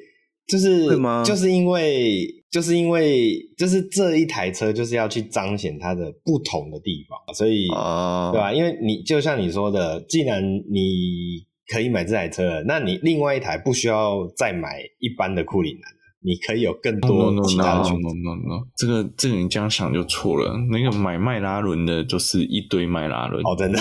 [0.47, 1.23] 就是吗？
[1.25, 8.53] 就是因为就是因为就是这一台车就是要去彰显它的不同的地方，所以、啊、对吧？
[8.53, 15.83] 因为你就像你说的，既然你可以买这台车，那你另外一台不需要再买一般的库里南。
[16.25, 18.09] 你可以有更多其他的选择。
[18.09, 18.67] No, no, no, no, no.
[18.77, 20.57] 这个这个你这样想就错了。
[20.71, 23.43] 那个买迈拉伦的，就是一堆迈拉伦。
[23.45, 23.81] 哦，真的，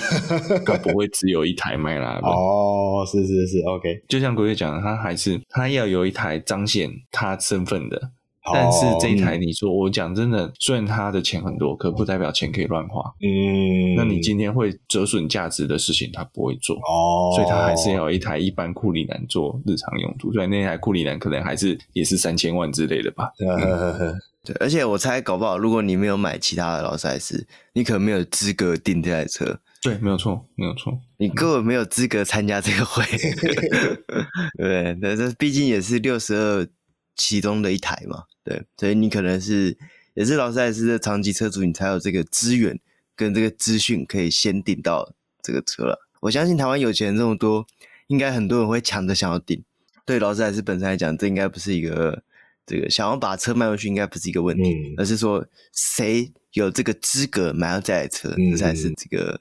[0.66, 2.24] 它不会只有一台迈拉伦。
[2.34, 4.04] 哦，是是是，OK。
[4.08, 8.12] 就像国月讲的，他还是他要有一台彰显他身份的。
[8.44, 13.02] 但是这一台，你说、哦、我讲真的，虽然它的钱很多，可不代表钱可以乱花。
[13.22, 16.76] 嗯，那你今天会折损价值的事情，他不会做。
[16.78, 20.34] 哦，所以他还是要有一台一般库里南做日常用途。
[20.34, 23.32] 所以那台库里南可能还是也是三千万之类的吧。
[23.40, 29.60] 嗯、对，而且我猜搞不好，如果你没有买其他的劳斯莱斯，你可能没有资格订这台车。
[29.84, 33.04] 对，没有错，没有错，你根本没有资格参加这个会。
[34.58, 36.68] 对，但是毕竟也是六十二
[37.16, 38.24] 其中的一台嘛。
[38.44, 39.78] 对，所以你可能是
[40.14, 42.80] 也是劳斯莱斯的长期车主，你才有这个资源
[43.16, 45.14] 跟这个资讯可以先订到
[45.44, 46.08] 这个车了。
[46.22, 47.66] 我相信台湾有钱人这么多，
[48.08, 49.64] 应该很多人会抢着想要订。
[50.06, 52.24] 对劳斯莱斯本身来讲，这应该不是一个
[52.66, 59.40] 这个想要把车卖回去，应该不是一个问题，嗯、而是说谁有这个资格买到这台车，嗯、这才是这个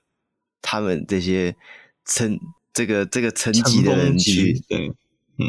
[0.61, 1.57] 他们这些
[2.05, 2.39] 层
[2.75, 4.63] 这个这个层级的人去。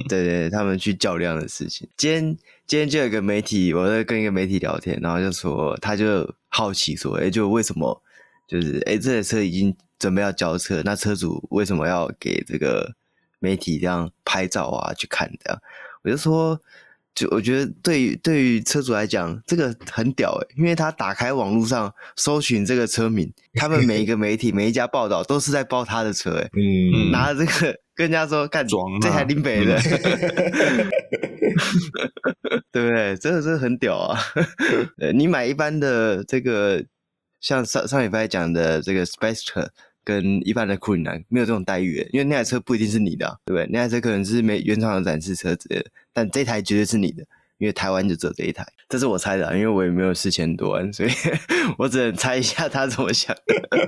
[0.07, 1.87] 对对，他们去较量的事情。
[1.97, 2.37] 今天
[2.67, 8.01] 今天就有一个媒体，我在跟一个媒体聊天，然后就说，他就好奇说，哎，就为什么，
[8.47, 12.93] 就是哎，这台车已经准备要交车，那车主为什么要给这个
[13.39, 15.61] 媒体这样拍照啊，去看这样？
[16.03, 16.59] 我就说，
[17.13, 27.75] 就我觉得对于对于车主来讲，这个很屌诶，因为他打开网络上搜寻这个车名，他们每一个媒体每一家报道都是在报他的车，诶，嗯，拿着这个。
[27.93, 29.79] 跟人家说，干装这台林北的，
[32.71, 33.15] 对不对？
[33.17, 34.17] 真的是很屌啊！
[35.13, 36.83] 你买一般的这个，
[37.41, 39.67] 像上上礼拜讲的这个 Spectre
[40.03, 43.67] 跟一般的库里南没有这种待遇，因为那台车不一定是你的，对不对？
[43.71, 47.23] 那台车可能是没原厂的展示车之类的，但这台绝对是你的，
[47.57, 48.65] 因为台湾就只有这一台。
[48.89, 51.09] 这是我猜的，因为我也没有四千多万，所以
[51.77, 53.35] 我只能猜一下他怎么想，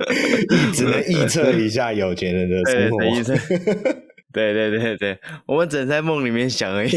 [0.72, 2.98] 只能预测一下有钱人的生活。
[4.34, 6.90] 对对对对，我们只能在梦里面想而已。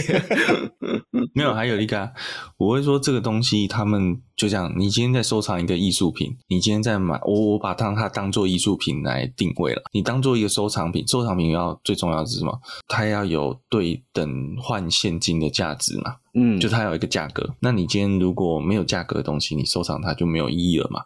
[1.34, 2.12] 没有，还有一个、啊，
[2.58, 4.74] 我会说这个东西，他们就这样。
[4.76, 9.84] 你今天在收藏一个艺术品，你今天在买，我我把它它当做艺术品来定位了。
[9.94, 12.60] 你当做一个收藏品，收藏品要最重要的是什么？
[12.88, 16.16] 它要有对等换现金的价值嘛。
[16.34, 17.56] 嗯，就它有一个价格。
[17.60, 21.04] 那你今天如果没有价格的东西，你收藏它就没有意义了嘛。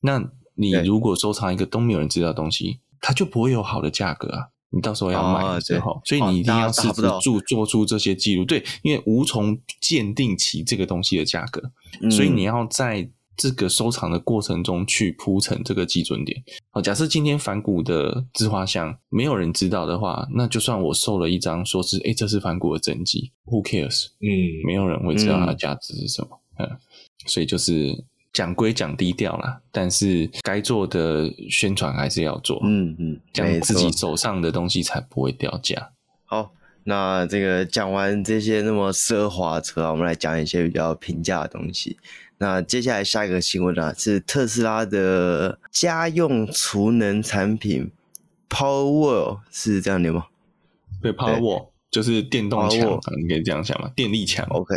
[0.00, 4.48] 那你如果收藏一个都没有人知道的东西，它就不会有好的价格啊。
[4.70, 11.62] 你到时候要买的时候，哦、所以你一定要试着做做出这些记录，对，因为无从鉴定起这个东西的价格，
[12.02, 16.42] 嗯、所以你要在这个收藏的过程中去铺陈这个基准点。
[16.70, 24.08] 好，假设今天梵谷的自画像没有人知道的话，那就算我收了一张，说是诶，这是梵谷的真迹，Who cares？
[24.20, 26.76] 嗯，没有人会知道它的价值是什么，嗯，
[27.26, 28.04] 所以就是。
[28.38, 32.60] 讲归讲低调啦，但是该做的宣传还是要做。
[32.62, 35.90] 嗯嗯，讲自己手上的东西才不会掉价。
[36.24, 36.52] 好，
[36.84, 41.98] 那这个讲完这些那么奢华车，我们来讲一些比较平价的东西。
[42.38, 47.90] 那接下来下一个新闻啊，是特斯拉的家用储能产品
[48.48, 50.26] Powerwall 是这样的吗？
[51.02, 54.46] 对，Powerwall 就是电动墙，你可以这样想嘛，电力墙。
[54.50, 54.76] OK。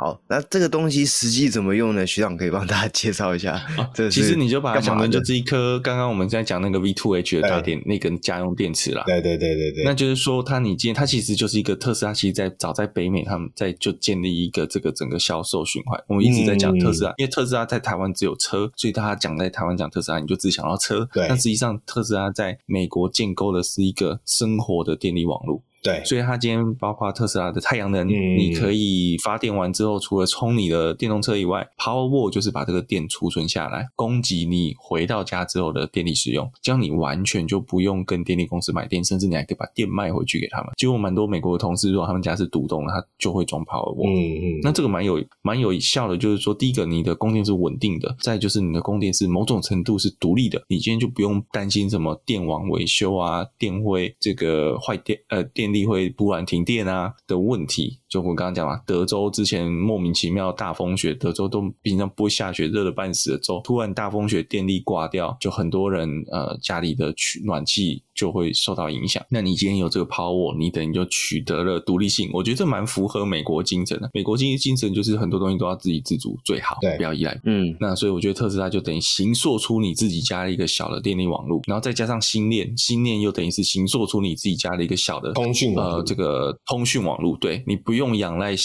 [0.00, 2.06] 好，那这个东西实际怎么用呢？
[2.06, 3.54] 学长可以帮大家介绍一下。
[3.54, 9.02] 啊、其实你就把它想成就是一颗刚刚我们在讲那个 V two H 的大电那根家用电池啦。
[9.06, 9.82] 对对对对对。
[9.84, 16.00] 那就是说，它你今天它其实就是一个特斯拉，其实在早在北美他们在就建立一个这个整个销售循环。
[16.06, 21.08] 我们一直在讲特斯拉，嗯、因为特斯拉在台湾只有车，所以大家讲在台湾讲特斯拉，你就只想到车。
[21.12, 21.26] 对。
[21.28, 25.64] 但实际上，特斯拉在美国建构的是一个生活的电力网络。
[25.82, 40.72] 对，所以它今天包括特斯拉的太阳能，嗯、你可以发电完之后，除了充你的电动车以外，Powerwall 就是把这个电储存下来，供给你回到家之后的电力使用，这样你完全就不用跟电力公司买电，甚至你还可以把电卖回去给他们。
[40.76, 44.08] 结果蛮多美国的同事，如果他们家是独栋的，他就会装 Powerwall。
[44.08, 57.98] 嗯嗯，那这个蛮有蛮有效的，就是说，第一个你的供电是稳定的，再就是你的供电是某种程度是独立的，你今天就不用担心什么电网维修啊，电会这个坏电呃电力会突然停电啊的问题。
[58.08, 69.24] 就我刚刚讲嘛，德州之前莫名其妙大风雪，德州都平常不会下雪，热的半死的州，突然大风雪电力挂掉，就很多人呃家里的取暖气就会受到影响。
[69.30, 72.28] 那你今天有这个 Powerwall，你等于就取得了独立性。
[72.32, 74.10] 我觉得这蛮符合美国精神的。
[74.12, 77.40] 美国经济精神就是很多东西都要自给自足最好，对，不要依赖。
[77.44, 87.36] 嗯，那所以我觉得特斯拉就等于形塑出你自己家的一个小的电力网络，然后再加上星链，星链又等于是形塑出你自己家的一个小的通讯，呃这个通讯网络。
[87.40, 88.56] 对，你不用仰赖。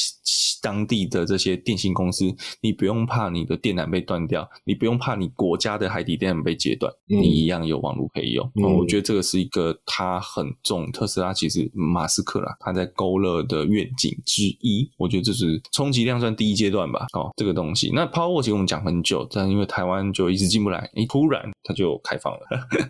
[0.61, 8.49] 当地的这些电信公司，你不用怕你的电缆被断掉，你不用怕你国家的海底电缆被截断，嗯、你一样有网络可以用。
[8.55, 14.89] 嗯、我觉得这个是一个它很重特斯拉，其实马斯克啦，他在勾勒的愿景之一。
[14.97, 17.05] 我觉得这是充其量算第一阶段吧。
[17.13, 22.39] 哦，这个东西，那 Powerwall 其实我们讲很久，但因为台湾就一直进不来，诶，突然它就开放了，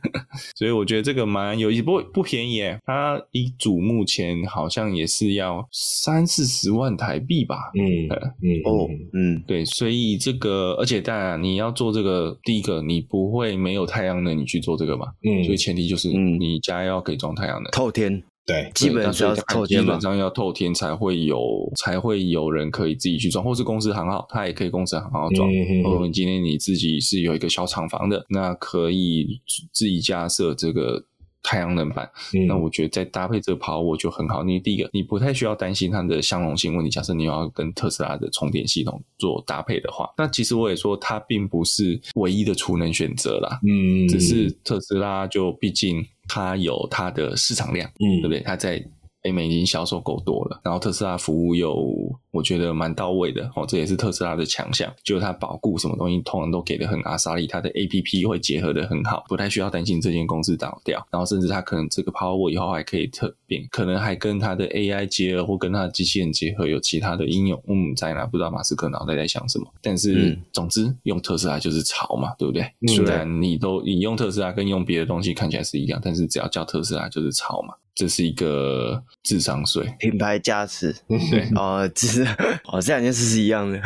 [0.56, 7.56] 所以我觉得这个蛮有意思，不过不便宜诶，它一组目前好像也是要三四十万台币吧。
[7.76, 8.08] 嗯
[8.41, 25.50] 嗯哦嗯，对，所以这个，而且当然你要做这个，第一个你不会没有太阳能，你去做这个嘛，嗯，所以前提就是你家要可以装太阳能，透天，对，基本上要透天，基本上要透天才会有才会有人可以自己去装，或是公司很好，他也可以公司很好装。
[25.84, 29.41] 或者今天你自己是有一个小厂房的，那可以
[29.72, 31.06] 自己架设这个。
[31.46, 34.46] 太阳能板，嗯、那我觉得再搭配这个 Powerwall 就很好。
[34.46, 36.89] 你第一个，你不太需要担心它的相容性问题。
[36.89, 43.60] 假设你要跟特斯拉的充电系统做搭配的话，那其实我也说它并不是唯一的储能选择啦。
[43.68, 48.42] 嗯，只是特斯拉就毕竟它有它的市场量，嗯，对不对？
[48.42, 48.84] 它在。
[49.24, 51.90] 北美已经销售够多了，然后特斯拉服务又
[52.32, 72.62] 我觉得蛮到位的哦，这也是特斯拉的强项，就是它保固什么东西通常都给的很阿莎利，它的 APP 会结合的很好，不太需要担心这间公司倒掉，然后甚至它可能这个 Powerwall 以后还可以特变，可能还跟它的 AI 结合或跟它的机器人结合，有其他的应用，嗯，在哪不知道马斯克脑袋在想什么，但是、嗯、总之用特斯拉就是潮嘛，对不对？
[72.82, 77.74] 嗯、虽然你都你用特斯拉跟用别的东西看起来是一样，但是只要叫特斯拉就是潮嘛。
[77.96, 82.24] 这是一个智商税，品牌加持，对哦，只是
[82.66, 83.80] 哦，这两件事是一样的，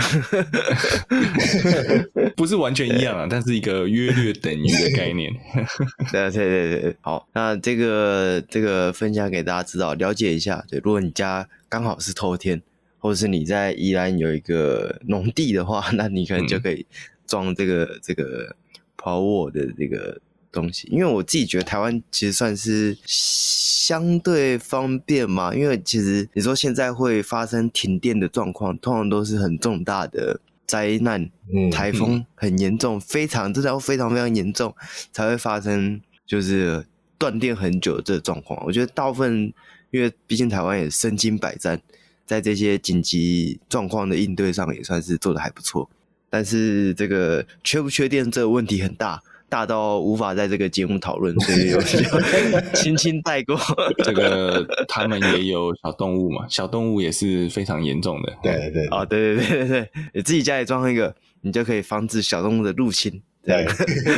[2.38, 5.30] 不是完全一样啊，但是一个约略等于的概念。
[6.10, 10.64] 对对对对，好，那这个这个分享给大家知道，了解一下。
[10.70, 12.62] 对，如果你家刚好是偷天，
[12.99, 16.86] 或者是你在宜兰有一个农地的话，那你可能就可以
[17.26, 18.55] 装这个、嗯、这个
[18.97, 20.22] Powerwall 的这个。
[20.60, 34.74] 东西，因为我自己觉得台湾其实算是相对方便嘛，因为其实你说现在会发生停电的状况，通常都是很重大的灾难，嗯，台风很严重，非常真的要非常非常严重
[35.12, 36.84] 才会发生，就是
[37.20, 38.60] 断电很久的这个状况。
[38.66, 39.53] 我觉得大部分，
[39.91, 41.80] 因为毕竟台湾也身经百战，
[42.26, 45.88] 在这些紧急状况的应对上也算是做的还不错。
[46.30, 49.22] 但是这个缺不缺电这个问题很大。
[49.50, 51.80] 大到无法在这个节目讨论，所以就
[52.76, 53.58] 轻轻带过。
[54.04, 58.38] 这个他们也有小动物嘛，小动物也是非常严重的。
[58.43, 63.22] 对对对，啊、哦、对对对对对，你自己家里装一个，你就可以防止小动物的入侵。
[63.43, 63.66] 对，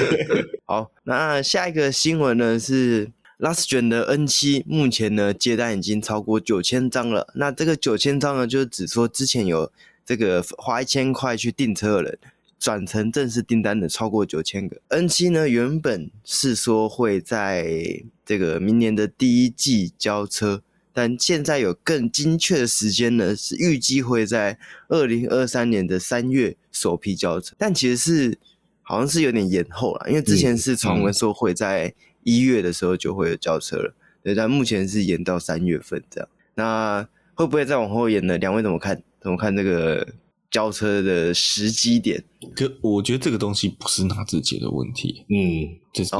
[0.66, 7.28] 好，那下一个新闻呢是 Lastgen 的 N 七，目前呢接单已经超过九千张了。
[7.36, 9.72] 那这个九千张呢，就是指说之前有
[10.04, 12.18] 这个花一千块去订车的人。
[12.60, 14.82] 转成正式订单的超过九千个。
[14.89, 28.38] N 七呢，原本是说会在这个明年的第一季交车，但现在有更精确的时间呢，是预计会在二零二三年的三月首批交车，但其实是
[28.82, 31.93] 好像是有点延后了，因为之前是传闻说会在
[32.24, 36.30] 一月的时候就会有交车了，对，但目前是延到三月份这样。
[36.55, 38.38] 那会不会再往后延呢？
[38.38, 39.01] 两位怎么看？
[39.22, 40.05] 怎么看这个？
[40.52, 42.24] 交车的时机点。
[42.56, 46.16] 可我觉得这个东西不是纳智捷的问题，嗯，这是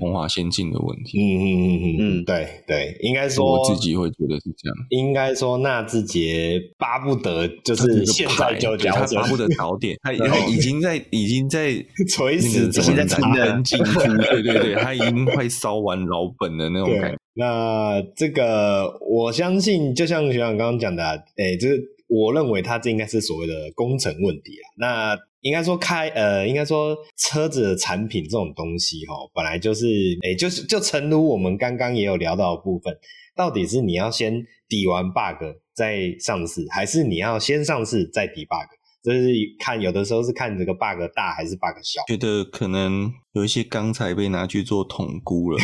[0.00, 1.18] 红华先进的问题。
[1.18, 4.76] 嗯嗯嗯嗯嗯，对对，应该说我自己会觉得是这样。
[4.88, 11.74] 应该说纳智捷巴不得就是现在就交车，他巴不得早点，他他已经在已经在
[12.08, 17.18] 垂死已经在差很近处，对对对，他已经快烧完老本的那种感觉。
[17.36, 21.78] 那这个我相信，就像学长刚刚讲的，哎，就是
[22.08, 24.66] 我认为它这应该是所谓的工程问题啊。
[24.76, 29.86] 那应该说开呃，应该说车子的产品这种东西哈，本来就是
[30.22, 32.92] 诶，就是就诚如我们刚刚也有聊到的部分，
[33.36, 35.44] 到底是你要先抵完 bug
[35.74, 38.68] 再上市，还是你要先上市再抵 bug？
[39.02, 39.28] 就是
[39.58, 45.58] 看有的时候是看这个 bug 大还是 bug 小，觉得可能有一些钢材被拿去做统估了，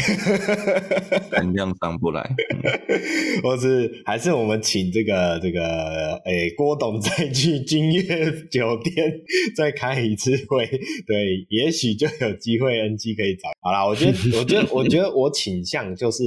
[1.39, 2.62] 能量上不来，嗯、
[3.43, 8.03] 或是还是我们请这个这个诶、欸、郭董再去君悦
[8.51, 9.12] 酒店
[9.57, 10.64] 再开一次会，
[11.07, 13.51] 对，也许就有机会 NG 可以找。
[13.61, 16.22] 好啦，我觉得我觉得我觉得我倾向就是。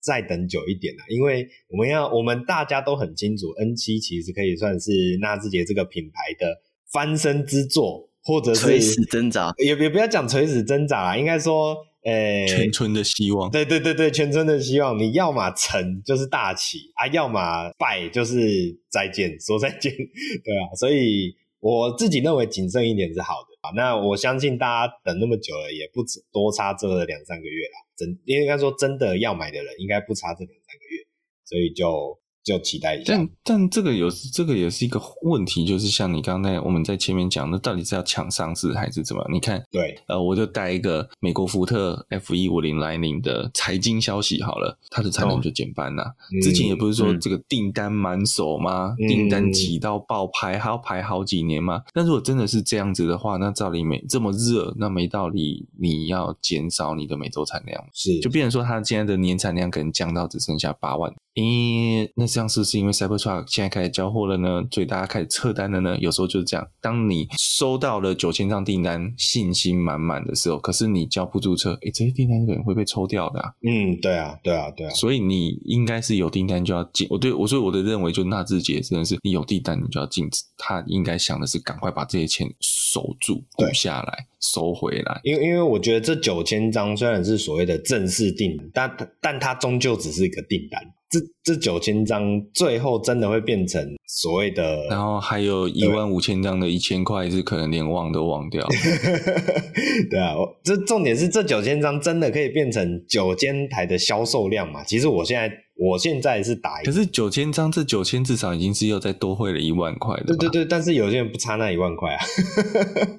[0.00, 4.90] 再等久一点啦，因为我们要，我们大家都很清楚，N 七其实可以算是
[5.20, 13.50] 纳智捷这个品牌的翻身之作，或者是垂死挣扎，也也不要讲垂死挣扎啦，应该说，呃、欸，全村的希望。
[13.50, 14.98] 对对对对，全村的希望。
[14.98, 19.92] 你要么成就是大起啊，要么败就是再见，说再见。
[20.42, 23.70] 对啊，所以我自己认为谨慎一点是好的啊。
[23.76, 27.89] 那我相信大家等那么久了，也不止多差这两三个月啦。
[28.00, 31.06] 真应该说，真的要买的人应该不差这两三个月，
[31.44, 32.19] 所以就。
[32.42, 39.24] 就期待一下，但但这个有这个也是一个问题，就是像你刚才我们在前面讲的，到底是要抢上市还是怎么？
[39.30, 46.02] 你看，对，呃，我就带一个美国福特 F 一五零来临的财经消息好了，它的产能就减半了。
[46.02, 48.94] 哦、之前也不是说这个订单满手吗？
[48.98, 51.82] 嗯、订单挤到爆排，还要排好几年吗？
[51.92, 61.14] 但如果真的是这样子的话，那照理没这么热，那没道理你要减少你的每周产量，是就变成说它现在的年产量可能降到只剩下八万。
[61.36, 65.96] 诶，那这样是是因为 Cybertruck 现在开始交货了呢，所以大家开始撤单了呢？
[66.00, 73.52] 有时候就是这样，当你收到了九千张订单，信心满满的时候，可是你交不出车，诶，这些订单可能会被抽掉的啊。
[73.62, 74.90] 嗯，对啊，对啊，对啊。
[74.90, 77.06] 所以你应该是有订单就要进。
[77.10, 80.42] 我对我所以我的认为，就纳智捷真的是你有订单你就要禁止。
[80.58, 85.20] 他应该想的是赶快把这些钱守住，补下来，收回来。
[85.22, 90.82] 因为因为我觉得这九千张虽然是所谓的正式订单，但但它终究只是一个订单。
[91.10, 98.64] 这这九千张最后真的会变成所谓的，然后还有一万五千张的一千块是可能连忘都忘掉。
[100.08, 104.84] 对啊，这重点是这九千张真的可以变成九千台的销售量嘛？
[104.84, 110.36] 其实我现在我现在是打，可是九千张这九千至少已经是又再多汇了一万块的。
[110.36, 112.18] 对对对，但是有些人不差那一万块啊。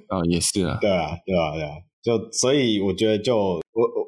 [0.08, 0.78] 啊、 哦，也是啊。
[0.80, 1.72] 对啊，对啊，对啊。
[2.02, 3.62] 就所以我觉得就我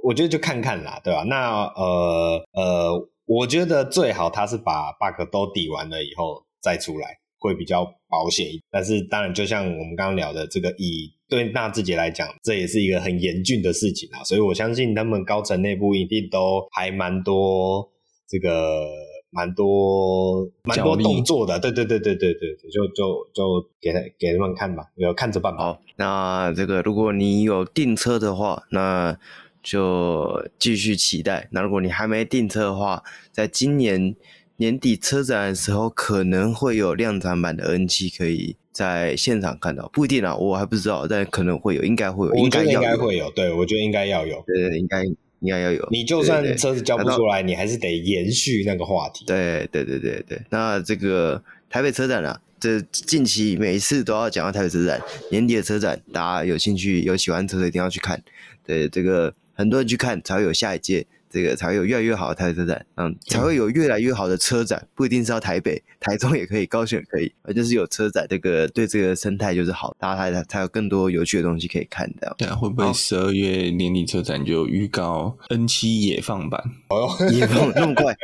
[0.04, 1.24] 我觉得就看看啦，对吧、啊？
[1.28, 3.10] 那呃呃。
[3.26, 7.08] 我觉得最好他是把 bug 都抵完了以后再出来，
[7.40, 8.64] 会比较保险一点。
[8.70, 14.24] 但是当然，就像我们刚刚聊的，这个以对纳智捷来讲，这也是一个很严峻的事情啊。
[14.26, 17.90] 所以我相信他们高层内部一定都还蛮多
[18.28, 18.86] 这个
[19.32, 21.58] 蛮多蛮多动作的。
[21.60, 25.64] 对对对对对对，就就就给他给他们看吧，有看着办吧。
[25.64, 29.18] 好，那这个如果你有订车的话，那。
[29.64, 31.48] 就继续期待。
[31.52, 33.02] 那如果你还没订车的话，
[33.32, 34.14] 在今年
[34.58, 43.32] 年底车展的时候，可能会有量产版的 N7 可以在现场看到，不一定啊，我还不知道，但可能会有，应该会有，应该应该会有。
[43.32, 44.44] 对，我觉得应该要有。
[44.46, 45.04] 对对，应该
[45.40, 45.88] 应该要有。
[45.92, 49.26] 你就算车子交不出来，你还是得延续那个话题。
[49.26, 50.40] 对对对对对。
[50.50, 55.02] 那这个台北车展啊，这近期每一次都要讲到台北车展，
[55.32, 58.22] 年底的车展，大家有兴趣有喜欢车的一定要去看。
[58.66, 59.34] 对这个。
[59.54, 61.06] 很多人去看，才会有下一届。
[61.34, 72.36] 这个才会有越来越好的台北车展，嗯，才会有越来越好的车展，不一定是要台北、 台中也可以，高雄也可以，而 就是有车展，这个对这个生态就是好，大家才才有更多有趣的东西可以看的。
[72.38, 76.62] 对啊，会不会十二月年底车展就预告 N 七野放版？
[76.90, 78.16] 哦， 野放那么快？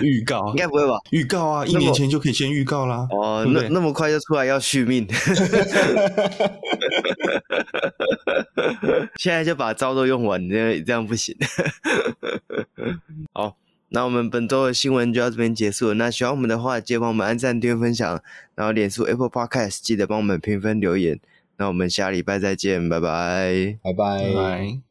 [0.00, 0.98] 预告应该不会吧？
[1.10, 3.08] 预告啊，一年前就可以先预告啦。
[3.10, 5.04] 哦，那那么快就出来要续命？
[9.16, 11.34] 现在就把招都用完，这样这样不行。
[13.32, 13.56] 好，
[13.90, 15.94] 那我们本周的新闻就到这边结束了。
[15.94, 18.22] 那喜欢我们的话，记得帮我们按赞、订阅、分享，
[18.54, 21.18] 然后脸书 Apple Podcast 记得帮我们评分留言。
[21.58, 24.18] 那我们下礼拜再见，拜拜，拜拜。
[24.24, 24.85] 拜拜。